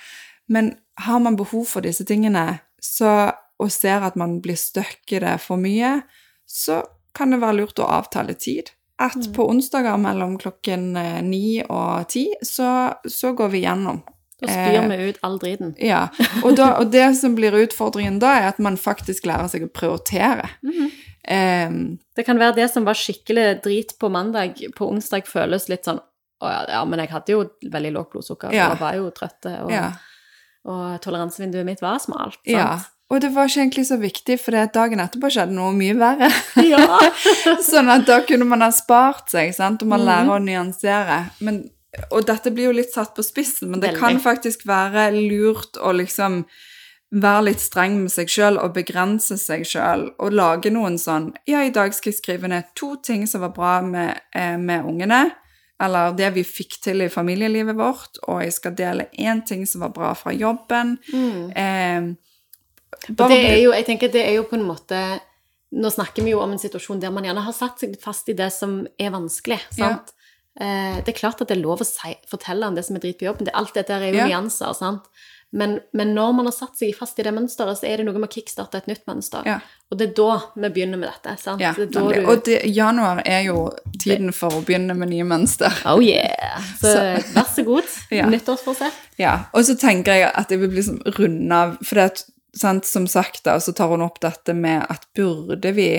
Men 0.48 0.78
har 1.04 1.20
man 1.20 1.36
behov 1.40 1.68
for 1.68 1.84
disse 1.86 2.06
tingene, 2.08 2.62
så, 2.80 3.32
og 3.60 3.72
ser 3.76 4.06
at 4.08 4.16
man 4.20 4.40
blir 4.44 4.58
stuck 4.60 5.12
i 5.12 5.20
det 5.20 5.36
for 5.44 5.60
mye, 5.60 6.00
så 6.48 6.82
kan 7.16 7.34
det 7.34 7.42
være 7.44 7.60
lurt 7.60 7.82
å 7.84 7.90
avtale 7.92 8.34
tid. 8.40 8.72
At 9.00 9.16
Mm. 9.16 9.34
på 9.36 9.46
onsdager 9.48 9.98
mellom 9.98 10.38
klokken 10.38 10.96
eh, 10.98 11.22
ni 11.24 11.62
og 11.64 12.08
ti, 12.12 12.26
så, 12.44 12.94
så 13.08 13.32
går 13.34 13.50
vi 13.54 13.62
gjennom. 13.64 14.02
Da 14.42 14.48
spyr 14.48 14.78
Eh, 14.80 14.88
vi 14.98 15.10
ut 15.10 15.18
all 15.24 15.38
driten. 15.40 15.74
ja, 15.78 16.08
og, 16.44 16.56
da, 16.56 16.78
og 16.80 16.92
det 16.92 17.16
som 17.20 17.36
blir 17.36 17.52
utfordringen 17.60 18.20
da, 18.20 18.34
er 18.40 18.48
at 18.54 18.60
man 18.60 18.78
faktisk 18.78 19.26
lærer 19.26 19.48
seg 19.52 19.64
å 19.66 19.72
prioritere. 19.74 20.50
Mm 20.64 20.74
-hmm. 20.74 21.68
um, 21.68 21.98
Det 22.16 22.26
kan 22.26 22.40
være 22.40 22.56
det 22.56 22.72
som 22.72 22.86
var 22.86 22.94
skikkelig 22.94 23.62
drit 23.64 24.00
på 24.00 24.10
mandag, 24.10 24.54
på 24.76 24.88
onsdag 24.90 25.28
føles 25.28 25.70
litt 25.70 25.84
sånn 25.86 26.00
å 26.42 26.48
ja, 26.50 26.66
ja, 26.70 26.86
men 26.86 27.00
jeg 27.00 27.10
hadde 27.10 27.32
jo 27.32 27.50
veldig 27.72 27.92
lågt 27.92 28.12
blodsukker 28.12 28.54
Ja. 28.54 28.72
og 28.72 28.80
var 28.80 28.94
jo 28.96 29.10
trøtt, 29.12 29.46
og, 29.64 29.72
ja, 29.72 29.92
og 30.66 31.02
toleransevinduet 31.02 31.66
mitt 31.66 31.82
var 31.82 32.00
smalt. 32.00 32.34
Sant? 32.34 32.48
ja. 32.48 32.80
Og 33.12 33.22
det 33.22 33.32
var 33.34 33.48
ikke 33.48 33.62
egentlig 33.62 33.86
så 33.88 33.98
viktig, 33.98 34.36
for 34.40 34.52
dagen 34.52 35.00
etterpå 35.00 35.32
skjedde 35.34 35.52
noe 35.58 35.72
mye 35.74 35.96
verre. 35.98 36.30
ja. 36.62 37.00
sånn 37.72 37.90
at 37.90 38.06
da 38.06 38.20
kunne 38.22 38.46
man 38.46 38.62
ha 38.62 38.70
spart 38.72 39.32
seg, 39.32 39.54
sant? 39.56 39.82
og 39.82 39.88
man 39.88 40.00
Mhm. 40.00 40.06
lærer 40.06 40.30
å 40.30 40.44
nyansere. 40.44 41.18
Men, 41.42 41.70
og 42.10 42.26
dette 42.28 42.52
blir 42.54 42.70
jo 42.70 42.76
litt 42.78 42.94
satt 42.94 43.16
på 43.18 43.26
spissen, 43.26 43.72
men 43.72 43.82
det 43.82 43.94
Veldig. 43.94 44.02
kan 44.02 44.20
faktisk 44.22 44.68
være 44.70 45.10
lurt 45.16 45.80
å 45.82 45.94
liksom 45.96 46.44
være 47.10 47.46
litt 47.48 47.62
streng 47.64 47.96
med 48.04 48.14
seg 48.14 48.30
sjøl 48.30 48.60
og 48.62 48.76
begrense 48.76 49.40
seg 49.42 49.64
sjøl 49.66 50.12
og 50.22 50.36
lage 50.38 50.70
noen 50.70 51.00
sånn 51.02 51.32
Ja, 51.50 51.64
i 51.66 51.74
dag 51.74 51.96
skal 51.98 52.12
jeg 52.12 52.20
skrive 52.20 52.52
ned 52.52 52.70
to 52.78 52.94
ting 53.02 53.26
som 53.28 53.42
var 53.42 53.56
bra 53.56 53.80
med, 53.82 54.20
eh, 54.36 54.58
med 54.58 54.86
ungene, 54.86 55.32
eller 55.82 56.14
det 56.14 56.30
vi 56.36 56.44
fikk 56.46 56.78
til 56.84 57.02
i 57.02 57.10
familielivet 57.10 57.76
vårt, 57.76 58.22
og 58.28 58.44
jeg 58.44 58.54
skal 58.54 58.78
dele 58.78 59.08
én 59.18 59.42
ting 59.46 59.66
som 59.66 59.82
var 59.82 59.96
bra 59.96 60.14
fra 60.14 60.32
jobben. 60.32 61.00
Mm. 61.10 61.50
Eh, 61.58 63.10
bare 63.10 63.34
det 63.34 63.42
er 63.48 63.60
jo, 63.64 63.74
jeg 63.74 63.86
tenker 63.86 64.14
det 64.14 64.28
er 64.28 64.36
jo 64.38 64.46
på 64.50 64.58
en 64.60 64.68
måte 64.68 65.02
Nå 65.70 65.86
snakker 65.94 66.26
vi 66.26 66.32
jo 66.32 66.40
om 66.42 66.50
en 66.50 66.58
situasjon 66.58 66.98
der 66.98 67.12
man 67.14 67.28
gjerne 67.28 67.44
har 67.46 67.54
satt 67.54 67.78
seg 67.78 67.92
fast 68.02 68.26
i 68.32 68.34
det 68.34 68.48
som 68.50 68.88
er 68.98 69.12
vanskelig. 69.14 69.60
sant? 69.70 70.10
Eh, 70.10 70.19
det 70.60 71.08
er 71.14 71.20
klart 71.20 71.40
at 71.42 71.48
det 71.48 71.56
er 71.58 71.64
lov 71.64 71.80
å 71.82 71.88
si, 71.88 72.14
fortelle 72.30 72.68
om 72.68 72.76
det 72.76 72.84
som 72.86 72.98
er 73.00 73.04
drit 73.06 73.20
på 73.20 73.30
jobben. 73.30 73.48
Det, 73.48 73.56
alt 73.56 73.74
dette 73.78 73.96
er 73.96 74.10
jo 74.10 74.18
Ja. 74.20 74.28
nyanser. 74.28 74.74
sant? 74.76 75.06
Men, 75.52 75.80
men 75.98 76.12
når 76.14 76.34
man 76.38 76.46
har 76.46 76.54
satt 76.54 76.76
seg 76.78 76.92
fast 76.94 77.18
i 77.18 77.24
det 77.26 77.32
mønsteret, 77.34 77.80
så 77.80 77.88
er 77.90 77.98
det 77.98 78.04
noe 78.06 78.20
med 78.22 78.28
å 78.30 78.34
kickstarte 78.36 78.78
et 78.78 78.90
nytt 78.92 79.08
mønster. 79.10 79.48
Ja. 79.50 79.56
Og 79.90 79.98
det 79.98 80.10
er 80.10 80.14
da 80.20 80.36
vi 80.54 80.70
begynner 80.76 81.00
med 81.02 81.10
dette. 81.10 81.34
sant? 81.42 81.64
Ja, 81.64 81.72
det 81.74 81.88
du... 81.96 81.98
Og 82.30 82.44
det, 82.46 82.60
januar 82.70 83.24
er 83.26 83.48
jo 83.48 83.64
tiden 83.98 84.30
for 84.36 84.54
å 84.54 84.62
begynne 84.62 84.94
med 85.00 85.10
nye 85.10 85.26
mønster. 85.26 85.74
Oh 85.90 86.04
yeah! 86.06 86.62
Så, 86.78 86.94
vær 87.34 87.50
så 87.50 87.66
god. 87.66 87.90
Ja. 88.20 88.28
Nyttårsforsett. 88.30 88.94
Ja, 89.18 89.34
og 89.54 89.66
så 89.66 89.74
tenker 89.80 90.20
jeg 90.20 90.30
at 90.38 90.52
jeg 90.54 90.62
vil 90.62 90.76
liksom 90.78 91.02
runde 91.18 91.56
av, 91.64 91.78
for 91.82 91.98
det 92.04 92.26
sant, 92.60 92.86
som 92.86 93.08
sagt 93.10 93.44
da, 93.50 93.58
så 93.62 93.74
tar 93.74 93.90
hun 93.90 94.06
opp 94.06 94.20
dette 94.22 94.54
med 94.58 94.86
at 94.90 95.08
burde 95.18 95.74
vi 95.74 95.90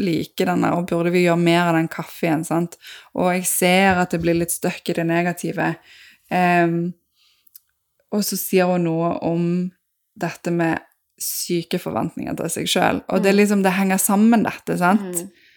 like 0.00 0.46
denne, 0.46 0.72
og 0.74 0.88
burde 0.90 1.12
vi 1.14 1.24
gjøre 1.26 1.40
mer 1.40 1.68
av 1.68 1.78
den 1.78 1.90
kaffen, 1.92 2.44
sant? 2.46 2.78
Og 3.14 3.32
jeg 3.34 3.46
ser 3.50 4.00
at 4.02 4.14
det 4.14 4.22
blir 4.24 4.38
litt 4.38 4.54
støkk 4.54 4.90
i 4.90 4.98
det 4.98 5.06
negative. 5.08 5.74
Um, 6.30 6.94
og 8.14 8.22
så 8.26 8.38
sier 8.38 8.70
hun 8.70 8.86
noe 8.86 9.14
om 9.26 9.46
dette 10.14 10.52
med 10.54 10.82
syke 11.20 11.78
forventninger 11.82 12.36
til 12.38 12.52
seg 12.52 12.70
selv. 12.70 13.02
Og 13.10 13.22
det 13.22 13.32
er 13.32 13.38
liksom, 13.38 13.62
det 13.64 13.74
henger 13.74 14.00
sammen 14.02 14.44
dette, 14.46 14.76
sant? 14.78 15.24
Mm. 15.24 15.50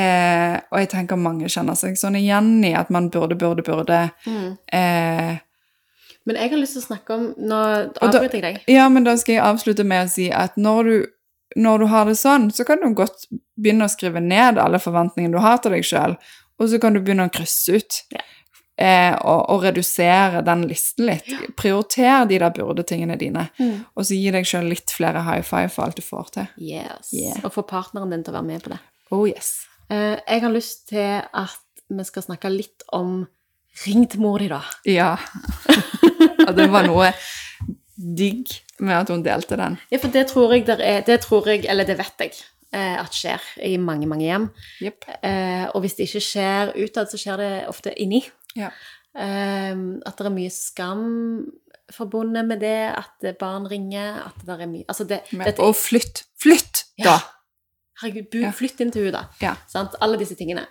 Eh, 0.00 0.56
og 0.70 0.78
jeg 0.78 0.90
tenker 0.92 1.18
mange 1.18 1.48
kjenner 1.50 1.74
seg 1.78 1.96
sånn 1.98 2.14
igjen 2.20 2.60
i 2.62 2.76
at 2.78 2.92
man 2.94 3.08
burde, 3.10 3.34
burde, 3.38 3.64
burde. 3.66 4.04
Mm. 4.22 4.52
Eh, 4.70 5.32
Men 6.28 6.38
jeg 6.38 6.52
har 6.52 6.60
lyst 6.60 6.76
til 6.76 6.84
å 6.84 6.86
snakke 6.86 7.16
om 7.16 7.24
Nå 7.42 7.58
avbryter 7.98 8.38
jeg 8.38 8.44
deg. 8.44 8.60
Ja, 8.70 8.86
men 8.92 9.06
da 9.08 9.16
skal 9.18 9.38
jeg 9.38 9.46
avslutte 9.48 9.86
med 9.88 10.06
å 10.06 10.12
si 10.12 10.28
at 10.30 10.54
når 10.60 10.90
du, 10.90 10.94
når 11.56 11.78
du 11.82 11.86
har 11.90 12.04
det 12.06 12.18
sånn, 12.20 12.50
så 12.54 12.64
kan 12.64 12.78
du 12.82 12.92
godt 12.94 13.24
begynne 13.58 13.86
å 13.88 13.92
skrive 13.92 14.20
ned 14.22 14.58
alle 14.62 14.78
forventningene 14.82 15.34
du 15.34 15.40
har 15.42 15.58
til 15.62 15.72
deg 15.74 15.86
sjøl, 15.86 16.14
og 16.60 16.68
så 16.70 16.78
kan 16.82 16.94
du 16.94 17.00
begynne 17.00 17.26
å 17.26 17.32
krysse 17.32 17.80
ut. 17.80 18.02
Ja. 18.14 18.22
Eh, 18.80 19.12
og, 19.28 19.42
og 19.52 19.64
redusere 19.66 20.40
den 20.46 20.62
listen 20.70 21.04
litt. 21.10 21.26
Prioriter 21.60 22.22
de 22.30 22.38
der 22.40 22.52
burde-tingene 22.56 23.18
dine, 23.20 23.48
Mm. 23.58 23.82
og 23.94 24.06
så 24.08 24.16
gi 24.16 24.30
deg 24.32 24.46
sjøl 24.48 24.70
litt 24.72 24.88
flere 24.94 25.20
high 25.26 25.42
five 25.44 25.68
for 25.74 25.84
alt 25.84 25.96
du 26.00 26.02
får 26.06 26.30
til. 26.32 26.46
Yes. 26.56 27.10
Yeah. 27.12 27.42
Og 27.44 27.52
få 27.52 27.66
partneren 27.68 28.10
din 28.14 28.22
til 28.24 28.32
å 28.32 28.38
være 28.38 28.48
med 28.48 28.62
på 28.64 28.72
det. 28.72 28.78
Oh 29.12 29.26
yes. 29.28 29.66
Eh, 29.90 30.16
jeg 30.22 30.40
har 30.46 30.54
lyst 30.54 30.88
til 30.88 31.20
at 31.20 31.58
vi 31.90 32.04
skal 32.08 32.22
snakke 32.22 32.48
litt 32.54 32.86
om 32.96 33.26
Ring 33.86 34.02
til 34.10 34.20
mor 34.20 34.38
di, 34.42 34.48
da. 34.50 34.58
Ja. 34.84 35.12
og 36.48 36.56
det 36.56 36.66
var 36.72 36.88
noe 36.88 37.12
digg 38.00 38.48
med 38.80 38.94
at 38.96 39.10
hun 39.12 39.22
delte 39.24 39.56
den. 39.60 39.76
Ja, 39.92 39.98
for 40.00 40.08
det 40.14 40.26
tror 40.30 40.54
jeg 40.54 40.68
er 40.68 41.02
Det 41.06 41.20
tror 41.26 41.46
jeg, 41.48 41.64
eller 41.68 41.84
det 41.84 41.98
vet 41.98 42.24
jeg, 42.24 42.32
eh, 42.72 42.96
at 43.00 43.12
skjer 43.12 43.40
i 43.66 43.76
mange, 43.76 44.06
mange 44.08 44.24
hjem. 44.24 44.48
Yep. 44.82 45.04
Eh, 45.22 45.66
og 45.74 45.80
hvis 45.84 45.94
det 45.98 46.08
ikke 46.08 46.20
skjer 46.24 46.72
utad, 46.84 47.10
så 47.12 47.18
skjer 47.20 47.36
det 47.36 47.50
ofte 47.68 47.92
inni. 48.00 48.22
Ja. 48.56 48.70
Eh, 49.16 49.74
at 50.06 50.16
det 50.16 50.26
er 50.26 50.30
mye 50.34 50.50
skam 50.54 51.04
forbundet 51.92 52.46
med 52.46 52.60
det, 52.62 52.94
at 52.94 53.36
barn 53.38 53.66
ringer, 53.66 54.20
at 54.26 54.44
det 54.46 54.54
er 54.60 54.66
mye 54.70 54.84
Altså, 54.88 55.04
det, 55.04 55.20
Men, 55.32 55.46
og 55.58 55.74
flytt! 55.76 56.24
Flytt, 56.40 56.84
Ja. 56.98 57.04
da! 57.04 57.18
Herregud, 58.02 58.30
bu, 58.32 58.38
Ja. 58.46 58.50
flytt 58.50 58.80
inn 58.80 58.90
til 58.92 59.04
henne, 59.04 59.18
da. 59.18 59.24
Ja. 59.42 59.54
Sant? 59.68 59.96
Alle 60.00 60.16
disse 60.18 60.34
tingene. 60.38 60.66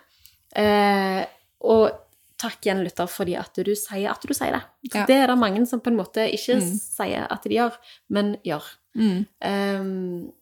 Eh, 0.56 1.24
og 1.60 1.92
takk 2.40 2.64
igjen, 2.66 2.80
lytter, 2.86 3.08
fordi 3.10 3.36
at 3.38 3.60
du 3.60 3.72
sier 3.76 4.10
at 4.14 4.24
du 4.24 4.32
sier 4.36 4.56
det. 4.56 4.62
Ja. 4.94 5.04
det 5.08 5.16
er 5.20 5.30
det 5.32 5.38
mange 5.40 5.62
som 5.68 5.80
på 5.84 5.92
en 5.92 5.98
måte 6.00 6.24
ikke 6.32 6.56
Mm. 6.60 6.68
sier 6.80 7.26
at 7.30 7.44
de 7.44 7.56
gjør, 7.58 7.76
men 8.16 8.34
gjør. 8.46 8.66
Mm. 8.96 9.26
Um, 9.44 10.32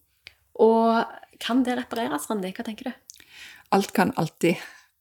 og 0.58 1.04
kan 1.42 1.62
det 1.66 1.76
repareres, 1.78 2.26
Randi? 2.30 2.52
Hva 2.56 2.64
tenker 2.66 2.90
du? 2.90 3.24
Alt 3.76 3.92
kan 3.94 4.12
alltid 4.16 4.56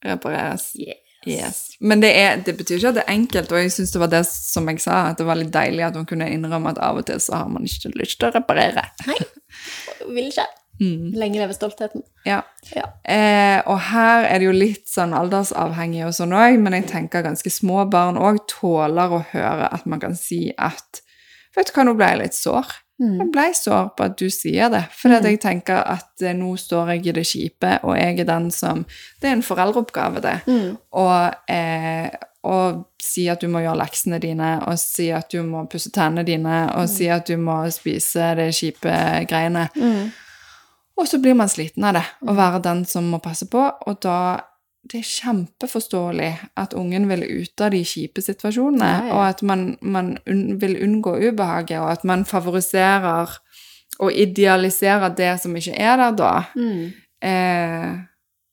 repareres. 0.06 0.72
Yes. 0.78 1.04
Yes. 1.28 1.58
Men 1.84 2.00
det, 2.00 2.12
er, 2.16 2.38
det 2.46 2.54
betyr 2.56 2.78
ikke 2.78 2.92
at 2.94 2.98
det 3.00 3.04
er 3.04 3.14
enkelt, 3.18 3.52
og 3.52 3.58
jeg 3.60 3.72
syns 3.74 3.92
det 3.92 4.00
var 4.00 4.12
det 4.14 4.22
som 4.30 4.68
jeg 4.70 4.80
sa, 4.80 5.00
at 5.12 5.18
det 5.20 5.26
var 5.28 5.36
litt 5.40 5.50
deilig 5.52 5.84
at 5.88 5.98
hun 5.98 6.06
kunne 6.08 6.28
innrømme 6.32 6.72
at 6.72 6.78
av 6.80 7.02
og 7.02 7.08
til 7.10 7.20
så 7.20 7.42
har 7.42 7.50
man 7.52 7.66
ikke 7.68 7.92
lyst 8.00 8.20
til 8.22 8.30
å 8.30 8.36
reparere. 8.38 8.84
Nei, 9.10 9.18
Vil 10.16 10.30
ikke. 10.30 10.46
Mm. 10.80 11.12
Lenge 11.18 11.40
leve 11.42 11.54
stoltheten. 11.58 12.04
Ja. 12.26 12.42
Ja. 12.76 12.84
Eh, 13.04 13.62
og 13.66 13.80
her 13.90 14.28
er 14.30 14.40
det 14.40 14.46
jo 14.46 14.52
litt 14.54 14.86
sånn 14.92 15.14
aldersavhengig 15.18 16.04
og 16.06 16.14
sånn 16.14 16.36
òg, 16.38 16.60
men 16.62 16.74
jeg 16.74 16.88
tenker 16.92 17.24
ganske 17.26 17.50
små 17.50 17.86
barn 17.90 18.18
òg 18.22 18.44
tåler 18.48 19.10
å 19.18 19.24
høre 19.32 19.72
at 19.74 19.86
man 19.90 20.00
kan 20.04 20.16
si 20.16 20.52
at 20.58 21.02
Vet 21.58 21.72
du 21.72 21.74
hva, 21.74 21.84
nå 21.88 21.96
ble 21.98 22.06
jeg 22.12 22.18
litt 22.20 22.36
sår. 22.38 22.68
Jeg 23.02 23.26
ble 23.34 23.44
sår 23.58 23.88
på 23.98 24.04
at 24.06 24.18
du 24.20 24.28
sier 24.30 24.70
det, 24.70 24.84
for 24.94 25.10
Mm. 25.10 25.24
jeg 25.26 25.40
tenker 25.42 25.80
at 25.90 26.22
eh, 26.22 26.34
nå 26.38 26.52
står 26.58 26.92
jeg 26.94 27.08
i 27.08 27.12
det 27.18 27.24
kjipe, 27.26 27.72
og 27.84 27.96
jeg 27.98 28.20
er 28.20 28.26
den 28.30 28.52
som 28.52 28.86
Det 29.22 29.30
er 29.30 29.34
en 29.34 29.42
foreldreoppgave, 29.42 30.22
det. 30.22 30.36
Mm. 30.46 30.78
Og, 30.94 31.34
eh, 31.50 32.10
og 32.44 32.86
si 33.02 33.28
at 33.30 33.42
du 33.42 33.48
må 33.48 33.60
gjøre 33.66 33.78
leksene 33.82 34.20
dine, 34.22 34.52
og 34.68 34.78
si 34.78 35.10
at 35.12 35.30
du 35.32 35.42
må 35.44 35.66
pusse 35.70 35.90
tennene 35.92 36.24
dine, 36.26 36.60
og 36.76 36.88
si 36.90 37.08
at 37.10 37.26
du 37.26 37.38
må 37.38 37.64
spise 37.74 38.36
de 38.38 38.52
kjipe 38.52 39.26
greiene. 39.28 39.68
Mm. 39.76 40.12
Og 40.98 41.08
så 41.08 41.20
blir 41.22 41.38
man 41.38 41.50
sliten 41.50 41.86
av 41.86 41.98
det, 42.00 42.06
å 42.26 42.34
være 42.38 42.62
den 42.66 42.86
som 42.90 43.10
må 43.12 43.20
passe 43.24 43.46
på, 43.52 43.62
og 43.62 44.00
da 44.02 44.20
det 44.88 45.02
er 45.02 45.08
kjempeforståelig 45.08 46.30
at 46.56 46.76
ungen 46.78 47.10
vil 47.10 47.26
ut 47.42 47.64
av 47.64 47.74
de 47.74 47.82
kjipe 47.84 48.24
situasjonene, 48.24 48.88
Ja, 48.88 49.02
ja. 49.10 49.16
og 49.16 49.24
at 49.26 49.42
man, 49.44 49.66
man 49.82 50.14
un 50.30 50.62
vil 50.62 50.78
unngå 50.84 51.18
ubehaget, 51.28 51.80
og 51.82 51.92
at 51.92 52.06
man 52.08 52.24
favoriserer 52.26 53.36
og 54.00 54.14
idealiserer 54.14 55.16
det 55.18 55.34
som 55.42 55.56
ikke 55.58 55.76
er 55.76 55.98
der 55.98 56.16
da. 56.16 56.32
Mm. 56.56 56.94
Eh, 57.22 57.92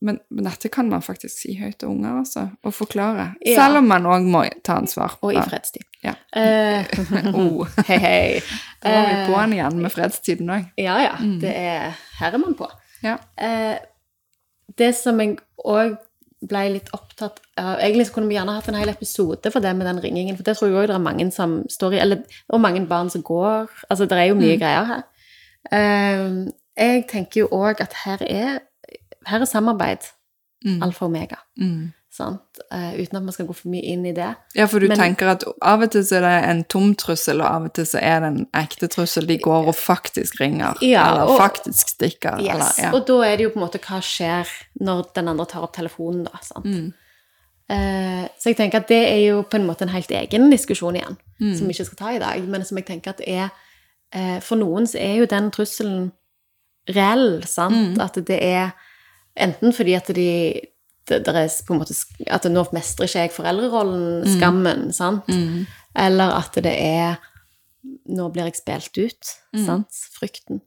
men, 0.05 0.19
men 0.31 0.49
dette 0.49 0.69
kan 0.73 0.89
man 0.91 1.05
faktisk 1.05 1.39
si 1.45 1.55
høyt 1.61 1.79
til 1.81 1.93
unger, 1.93 2.19
altså, 2.25 2.49
og 2.65 2.75
forklare. 2.75 3.35
Ja. 3.45 3.57
Selv 3.63 3.81
om 3.81 3.89
man 3.89 4.09
òg 4.09 4.27
må 4.29 4.45
ta 4.65 4.81
ansvar. 4.81 5.19
Og 5.23 5.37
i 5.37 5.41
fredstid. 5.41 5.87
Ja. 6.05 6.13
Uh, 6.37 6.85
Oh, 7.35 7.67
hei, 7.89 7.99
hei. 7.99 8.41
da 8.83 8.91
var 8.93 9.07
vi 9.09 9.21
på 9.33 9.37
den 9.41 9.53
igjen 9.57 9.79
med 9.83 9.93
fredstiden 9.95 10.51
òg. 10.53 10.67
Ja, 10.81 10.99
ja. 11.01 11.15
Det 11.41 11.53
er, 11.57 11.95
her 12.21 12.35
er 12.37 12.43
man 12.43 12.57
på. 12.59 12.69
Ja. 13.05 13.17
Uh, 13.41 13.79
det 14.79 14.91
som 14.99 15.21
jeg 15.23 15.39
òg 15.65 15.97
ble 16.45 16.63
litt 16.75 16.91
opptatt 16.93 17.39
av 17.57 17.79
Egentlig 17.81 18.05
så 18.11 18.13
kunne 18.19 18.29
vi 18.29 18.35
gjerne 18.37 18.53
hatt 18.59 18.67
en 18.69 18.77
hel 18.77 18.91
episode 18.93 19.49
for 19.53 19.65
det 19.65 19.71
med 19.79 19.87
den 19.89 20.01
ringingen, 20.05 20.37
for 20.37 20.45
det 20.45 20.57
tror 20.59 20.69
jeg 20.69 20.77
òg 20.83 20.89
det 20.91 20.97
er 20.99 21.05
mange 21.07 21.31
som 21.33 21.55
står 21.73 21.95
i 21.97 22.01
Eller 22.03 22.21
og 22.53 22.61
mange 22.61 22.83
barn 22.91 23.09
som 23.13 23.23
går 23.25 23.71
Altså, 23.89 24.05
det 24.11 24.19
er 24.19 24.29
jo 24.29 24.37
mye 24.37 24.59
greier 24.61 24.85
her. 24.91 25.03
Uh, 25.73 26.51
jeg 26.77 27.07
tenker 27.09 27.45
jo 27.45 27.49
òg 27.55 27.81
at 27.81 27.97
her 28.05 28.21
er, 28.29 28.59
her 29.31 29.41
er 29.41 29.49
samarbeid 29.49 30.11
Mm. 30.65 30.79
alfa 30.83 31.05
og 31.05 31.11
omega. 31.11 31.37
Mm. 31.61 31.91
Sant? 32.15 32.61
Eh, 32.71 32.93
uten 33.03 33.17
at 33.19 33.25
man 33.27 33.33
skal 33.35 33.49
gå 33.49 33.55
for 33.59 33.69
mye 33.73 33.83
inn 33.91 34.05
i 34.07 34.13
det. 34.15 34.29
Ja, 34.55 34.69
for 34.71 34.79
du 34.79 34.87
Men- 34.87 35.01
tenker 35.01 35.33
at 35.33 35.43
av 35.67 35.83
og 35.83 35.91
til 35.91 36.05
så 36.07 36.21
er 36.21 36.21
det 36.23 36.35
en 36.51 36.61
tom 36.71 36.93
trussel, 36.95 37.41
og 37.43 37.49
av 37.51 37.65
og 37.65 37.73
til 37.75 37.85
så 37.91 37.99
er 38.01 38.21
det 38.23 38.29
en 38.29 38.47
ekte 38.55 38.87
trussel. 38.89 39.27
De 39.27 39.37
går 39.43 39.67
og 39.67 39.75
faktisk 39.75 40.39
ringer, 40.41 40.79
Ja, 40.81 41.09
eller 41.11 41.33
og- 41.33 41.41
faktisk 41.41 41.89
stikker. 41.97 42.39
Yes. 42.39 42.55
Eller, 42.55 42.73
ja. 42.79 42.93
Og 42.95 43.05
da 43.09 43.17
er 43.27 43.37
det 43.37 43.43
jo 43.49 43.51
på 43.51 43.59
en 43.59 43.67
måte 43.67 43.81
hva 43.83 43.99
skjer 44.01 44.47
når 44.81 45.13
den 45.15 45.29
andre 45.29 45.47
tar 45.47 45.63
opp 45.67 45.75
telefonen, 45.75 46.23
da. 46.25 46.39
Sant? 46.41 46.65
Mm. 46.67 46.93
Uh, 47.71 48.29
så 48.39 48.51
jeg 48.53 48.57
tenker 48.59 48.77
at 48.77 48.89
det 48.89 49.03
er 49.09 49.21
jo 49.27 49.43
på 49.43 49.55
en 49.57 49.67
måte 49.67 49.83
en 49.83 49.89
helt 49.89 50.11
egen 50.11 50.51
diskusjon 50.51 50.95
igjen, 50.95 51.17
Mm. 51.41 51.57
som 51.59 51.67
vi 51.67 51.73
ikke 51.73 51.87
skal 51.87 51.97
ta 51.97 52.09
i 52.15 52.19
dag, 52.21 52.47
men 52.47 52.63
som 52.65 52.77
jeg 52.79 52.87
tenker 52.87 53.09
at 53.11 53.21
er 53.27 53.51
uh, 54.15 54.39
For 54.41 54.55
noen 54.57 54.87
så 54.87 55.01
er 55.01 55.17
jo 55.19 55.27
den 55.27 55.51
trusselen 55.51 56.13
reell, 56.89 57.43
sant? 57.45 57.97
Mm. 57.97 58.01
At 58.01 58.15
det 58.25 58.39
er 58.43 58.73
enten 59.37 59.73
fordi 59.75 59.97
at 59.97 60.07
de 60.15 60.61
det, 61.09 61.29
er 61.29 61.49
på 61.67 61.75
en 61.75 61.81
måte 61.83 61.95
At 62.33 62.45
nå 62.51 62.63
mestrer 62.73 63.09
ikke 63.09 63.25
jeg 63.27 63.33
foreldrerollen, 63.35 64.25
skammen, 64.37 64.93
sant? 64.97 65.27
Mm. 65.29 65.65
Eller 65.95 66.37
at 66.39 66.55
det 66.65 66.75
er 66.81 67.19
Nå 68.09 68.31
blir 68.33 68.47
jeg 68.49 68.57
spilt 68.63 68.97
ut, 68.97 69.33
Mm. 69.55 69.67
sant? 69.67 69.99
Frykten. 70.17 70.63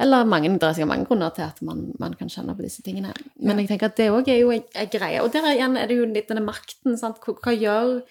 Eller 0.00 0.24
mange, 0.28 0.48
det 0.58 0.62
er 0.64 0.72
sikkert 0.76 0.88
mange 0.88 1.06
grunner 1.08 1.30
til 1.36 1.42
at 1.44 1.60
man, 1.64 1.92
man 2.00 2.14
kan 2.14 2.28
kjenne 2.28 2.56
på 2.56 2.64
disse 2.64 2.82
tingene. 2.84 3.12
Men 3.40 3.58
jeg 3.60 3.68
tenker 3.68 3.86
at 3.90 3.96
det 3.96 4.10
òg 4.12 4.28
er 4.28 4.40
jo 4.42 4.50
en 4.52 4.88
greie. 4.92 5.22
Og 5.22 5.30
der 5.32 5.46
igjen 5.54 5.76
er 5.76 5.86
det 5.88 5.96
jo 5.96 6.04
litt 6.08 6.28
denne 6.28 6.44
makten. 6.44 6.96
Sant? 7.00 7.20
Hva, 7.24 7.36
hva 7.44 7.54
gjør 7.56 8.02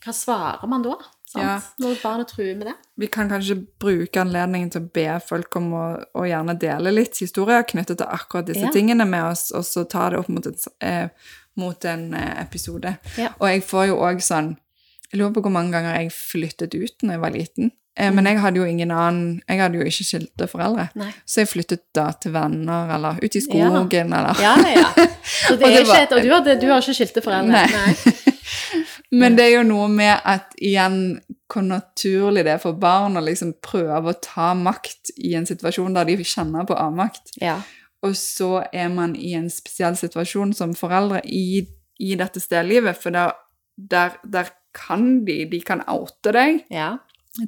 Hva 0.00 0.14
svarer 0.16 0.66
man 0.70 0.82
da? 0.82 0.94
Ja. 1.38 1.60
Når 1.78 1.98
barnet 2.02 2.28
truer 2.28 2.56
med 2.56 2.66
det? 2.66 2.74
Vi 2.98 3.06
kan 3.06 3.28
kanskje 3.30 3.56
bruke 3.78 4.20
anledningen 4.20 4.70
til 4.70 4.82
å 4.82 4.88
be 4.92 5.04
folk 5.28 5.54
om 5.56 5.72
å, 5.72 5.84
å 6.14 6.24
gjerne 6.26 6.56
dele 6.58 6.90
litt 6.90 7.18
historier 7.22 7.62
knyttet 7.62 7.98
til 7.98 8.06
akkurat 8.06 8.46
disse 8.46 8.64
Ja. 8.66 8.70
tingene 8.74 9.06
med 9.06 9.22
oss, 9.24 9.52
og 9.52 9.62
så 9.64 9.84
ta 9.88 10.08
det 10.10 10.18
opp 10.18 10.28
mot, 10.28 10.46
et, 10.46 10.64
eh, 10.80 11.08
mot 11.56 11.84
en 11.84 12.14
eh, 12.14 12.40
episode. 12.42 12.96
Ja. 13.16 13.28
Og 13.38 13.46
jeg 13.48 13.62
får 13.62 13.86
jo 13.92 13.96
òg 14.00 14.20
sånn 14.20 14.56
Jeg 15.12 15.18
lurer 15.18 15.32
på 15.34 15.42
hvor 15.42 15.50
mange 15.50 15.72
ganger 15.72 15.96
jeg 16.00 16.10
flyttet 16.14 16.74
ut 16.74 17.02
når 17.02 17.12
jeg 17.16 17.20
var 17.20 17.30
liten. 17.30 17.70
Eh, 17.96 18.10
Mm. 18.10 18.14
Men 18.14 18.24
jeg 18.26 18.38
hadde 18.38 18.56
jo 18.56 18.64
ingen 18.64 18.90
annen 18.90 19.42
Jeg 19.48 19.58
hadde 19.58 19.74
jo 19.78 19.82
ikke 19.84 20.04
skilte 20.06 20.46
foreldre. 20.48 20.88
Nei. 20.94 21.12
Så 21.26 21.40
jeg 21.42 21.48
flyttet 21.50 21.82
da 21.92 22.12
til 22.12 22.32
venner, 22.32 22.88
eller 22.94 23.18
ut 23.22 23.34
i 23.36 23.38
Ja. 23.38 23.66
skogen, 23.68 24.12
eller 24.14 24.34
Ja, 24.40 24.54
ja. 24.56 24.84
Så 25.48 25.56
det 25.58 25.66
er 25.66 25.70
det 25.74 25.86
ikke 25.86 26.02
et, 26.02 26.12
og 26.12 26.22
du 26.22 26.30
har, 26.30 26.40
du 26.60 26.66
har 26.70 26.80
ikke 26.80 26.94
skilte 26.94 27.20
foreldre? 27.22 27.50
Nei. 27.50 27.94
Men 29.10 29.34
det 29.34 29.48
er 29.48 29.56
jo 29.56 29.66
noe 29.66 29.88
med 29.90 30.22
at 30.28 30.54
igjen 30.62 31.18
hvor 31.50 31.64
naturlig 31.66 32.44
det 32.46 32.52
er 32.54 32.62
for 32.62 32.78
barn 32.78 33.18
å 33.18 33.24
liksom 33.26 33.56
prøve 33.64 34.12
å 34.12 34.18
ta 34.22 34.52
makt 34.54 35.10
i 35.18 35.34
en 35.38 35.48
situasjon 35.48 35.96
der 35.96 36.06
de 36.06 36.18
kjenner 36.22 36.68
på 36.68 36.76
avmakt. 36.78 37.34
Ja. 37.42 37.58
Og 38.06 38.14
så 38.16 38.62
er 38.72 38.88
man 38.92 39.16
i 39.18 39.34
en 39.36 39.50
spesiell 39.52 39.98
situasjon 39.98 40.54
som 40.56 40.76
foreldre 40.78 41.24
i, 41.26 41.64
i 41.98 42.14
dette 42.16 42.40
stedlivet, 42.40 42.96
for 43.02 43.14
der, 43.14 43.34
der, 43.74 44.16
der 44.24 44.54
kan 44.70 45.24
de 45.26 45.42
De 45.50 45.58
kan 45.66 45.82
oute 45.90 46.30
deg 46.30 46.60
ja. 46.70 46.92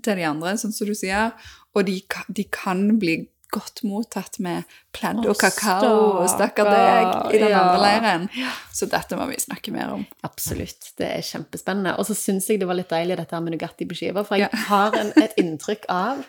til 0.02 0.18
de 0.18 0.26
andre, 0.26 0.56
sånn 0.58 0.74
som 0.74 0.88
du 0.90 0.96
sier, 0.98 1.30
og 1.72 1.86
de, 1.86 2.00
de 2.34 2.44
kan 2.50 2.82
bli 2.98 3.20
godt 3.52 3.82
mottatt 3.86 4.38
med 4.42 4.64
pledd 4.96 5.22
og 5.28 5.36
kakao 5.40 6.24
stakkar 6.30 6.68
deg 6.72 7.36
i 7.36 7.40
den 7.42 7.52
ja. 7.52 7.62
andre 7.62 7.80
leiren. 7.84 8.28
Så 8.72 8.88
dette 8.90 9.18
må 9.18 9.26
vi 9.30 9.38
snakke 9.42 9.72
mer 9.74 9.92
om. 9.98 10.06
Absolutt. 10.26 10.92
Det 10.98 11.08
er 11.18 11.24
kjempespennende. 11.26 11.96
Og 12.00 12.08
så 12.08 12.16
syns 12.18 12.48
jeg 12.50 12.62
det 12.62 12.68
var 12.70 12.78
litt 12.78 12.92
deilig 12.92 13.18
dette 13.20 13.36
her 13.36 13.44
med 13.44 13.56
Nugatti 13.56 13.88
på 13.88 13.98
skiva, 13.98 14.24
for 14.26 14.40
jeg 14.40 14.48
Ja. 14.48 14.62
har 14.72 14.96
en, 14.98 15.12
et 15.20 15.36
inntrykk 15.40 15.84
av 15.92 16.24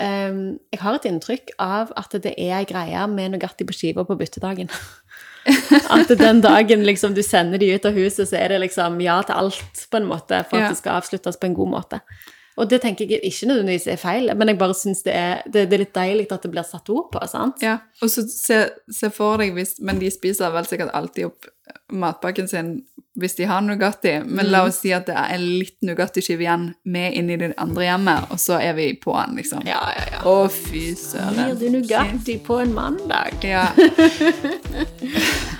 um, 0.00 0.40
Jeg 0.72 0.80
har 0.82 0.98
et 0.98 1.08
inntrykk 1.12 1.52
av 1.62 1.92
at 2.00 2.16
det 2.24 2.34
er 2.36 2.56
ei 2.60 2.64
greie 2.68 3.06
med 3.12 3.36
Nugatti 3.36 3.68
på 3.68 3.76
skiva 3.76 4.04
på 4.08 4.16
byttedagen. 4.18 4.72
At 5.94 6.10
den 6.18 6.42
dagen 6.44 6.82
liksom 6.84 7.14
du 7.16 7.22
sender 7.24 7.60
de 7.62 7.70
ut 7.72 7.86
av 7.88 7.94
huset, 7.96 8.28
så 8.28 8.36
er 8.36 8.52
det 8.52 8.58
liksom 8.66 8.98
ja 9.00 9.20
til 9.24 9.38
alt, 9.38 9.86
på 9.88 9.96
en 9.96 10.08
måte, 10.10 10.42
for 10.50 10.58
at 10.58 10.66
Ja. 10.66 10.68
det 10.74 10.80
skal 10.82 10.98
avsluttes 11.00 11.38
på 11.40 11.48
en 11.48 11.54
god 11.56 11.70
måte. 11.72 12.00
Og 12.58 12.70
det 12.70 12.80
tenker 12.82 13.06
jeg 13.06 13.22
ikke 13.22 13.48
nødvendigvis 13.50 13.86
er 13.92 14.00
feil, 14.00 14.32
men 14.36 14.50
jeg 14.50 14.58
bare 14.58 14.76
syns 14.76 15.04
det, 15.06 15.14
det, 15.46 15.68
det 15.70 15.76
er 15.76 15.84
litt 15.84 15.94
deilig 15.94 16.26
at 16.34 16.42
det 16.42 16.50
blir 16.52 16.66
satt 16.66 16.90
ord 16.90 17.06
på, 17.12 17.22
sant? 17.30 17.62
Ja, 17.62 17.78
og 18.02 18.10
så 18.10 18.26
se, 18.26 18.64
se 18.92 19.12
for 19.14 19.38
deg 19.40 19.54
hvis 19.56 19.76
Men 19.84 20.00
de 20.02 20.10
spiser 20.12 20.50
vel 20.54 20.66
sikkert 20.68 20.94
alltid 20.96 21.30
opp 21.30 21.48
matpakken 21.92 22.48
sin 22.48 22.80
hvis 23.18 23.34
de 23.34 23.48
har 23.50 23.60
Nugatti. 23.60 24.12
Men 24.24 24.46
la 24.52 24.62
oss 24.68 24.78
si 24.82 24.92
at 24.94 25.08
det 25.08 25.16
er 25.18 25.34
en 25.34 25.42
litt 25.42 25.76
Nugatti-skive 25.82 26.44
igjen 26.44 26.68
med 26.86 27.16
inn 27.18 27.32
i 27.34 27.38
det 27.40 27.50
andre 27.58 27.88
hjemmet, 27.88 28.28
og 28.30 28.38
så 28.38 28.60
er 28.62 28.76
vi 28.78 28.92
på 28.94 29.16
den, 29.18 29.34
liksom. 29.40 29.66
Ja, 29.66 29.80
ja, 29.96 30.04
ja. 30.12 30.22
Å, 30.22 30.46
fy 30.52 30.92
Gir 30.92 30.98
søren. 31.02 31.58
du 31.58 31.66
Nugatti 31.74 32.38
på 32.46 32.60
en 32.62 32.74
mandag? 32.78 33.42
Ja. 33.42 33.66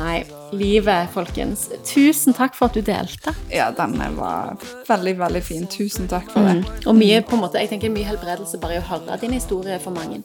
Nei, 0.00 0.22
livet, 0.56 1.10
folkens. 1.12 1.66
Tusen 1.84 2.32
takk 2.36 2.54
for 2.56 2.70
at 2.70 2.74
du 2.78 2.80
delte. 2.86 3.34
ja, 3.52 3.66
denne 3.76 4.06
var 4.16 4.54
veldig, 4.88 5.16
veldig 5.20 5.42
fin. 5.44 5.66
Tusen 5.68 6.08
takk 6.08 6.30
for 6.32 6.40
det. 6.48 6.64
Og 6.88 6.96
mye 6.96 7.20
på 7.22 7.36
en 7.36 7.42
måte, 7.44 7.60
jeg 7.60 7.68
tenker 7.74 7.92
mye 7.92 8.08
helbredelse 8.08 8.60
bare 8.62 8.78
i 8.78 8.80
å 8.80 8.86
høre 8.88 9.18
din 9.20 9.34
historie 9.36 9.76
for 9.82 9.92
mange. 9.92 10.22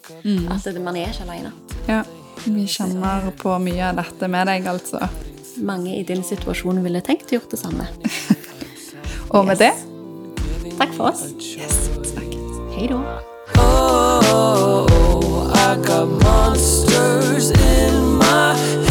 At 0.53 0.63
det, 0.63 0.79
man 0.81 0.95
er 0.95 1.11
ikke 1.11 1.27
alene. 1.27 1.51
Ja. 1.89 2.03
Vi 2.45 2.63
kjenner 2.69 3.27
på 3.41 3.57
mye 3.59 3.89
av 3.89 3.97
dette 3.99 4.27
med 4.31 4.47
deg, 4.47 4.67
altså. 4.71 5.01
Mange 5.67 5.95
i 5.99 6.03
din 6.07 6.23
situasjon 6.23 6.79
ville 6.85 7.01
tenkt 7.03 7.31
gjort 7.33 7.51
det 7.51 7.59
samme. 7.59 7.87
Og 9.35 9.43
med 9.49 9.57
det 9.59 9.73
Takk 10.77 10.91
for 10.93 11.09
oss. 11.09 11.23
yes, 11.41 11.89
snakkes. 12.05 12.59
Hei 12.77 12.85
da. 12.91 12.99
Oh, 13.57 15.51
I 15.53 15.75
got 15.81 16.07
monsters 16.21 17.49
in 17.51 17.95
my 18.19 18.53
head, 18.53 18.86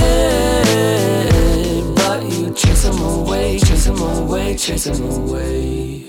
chase 4.56 4.84
them 4.84 5.02
away. 5.10 6.05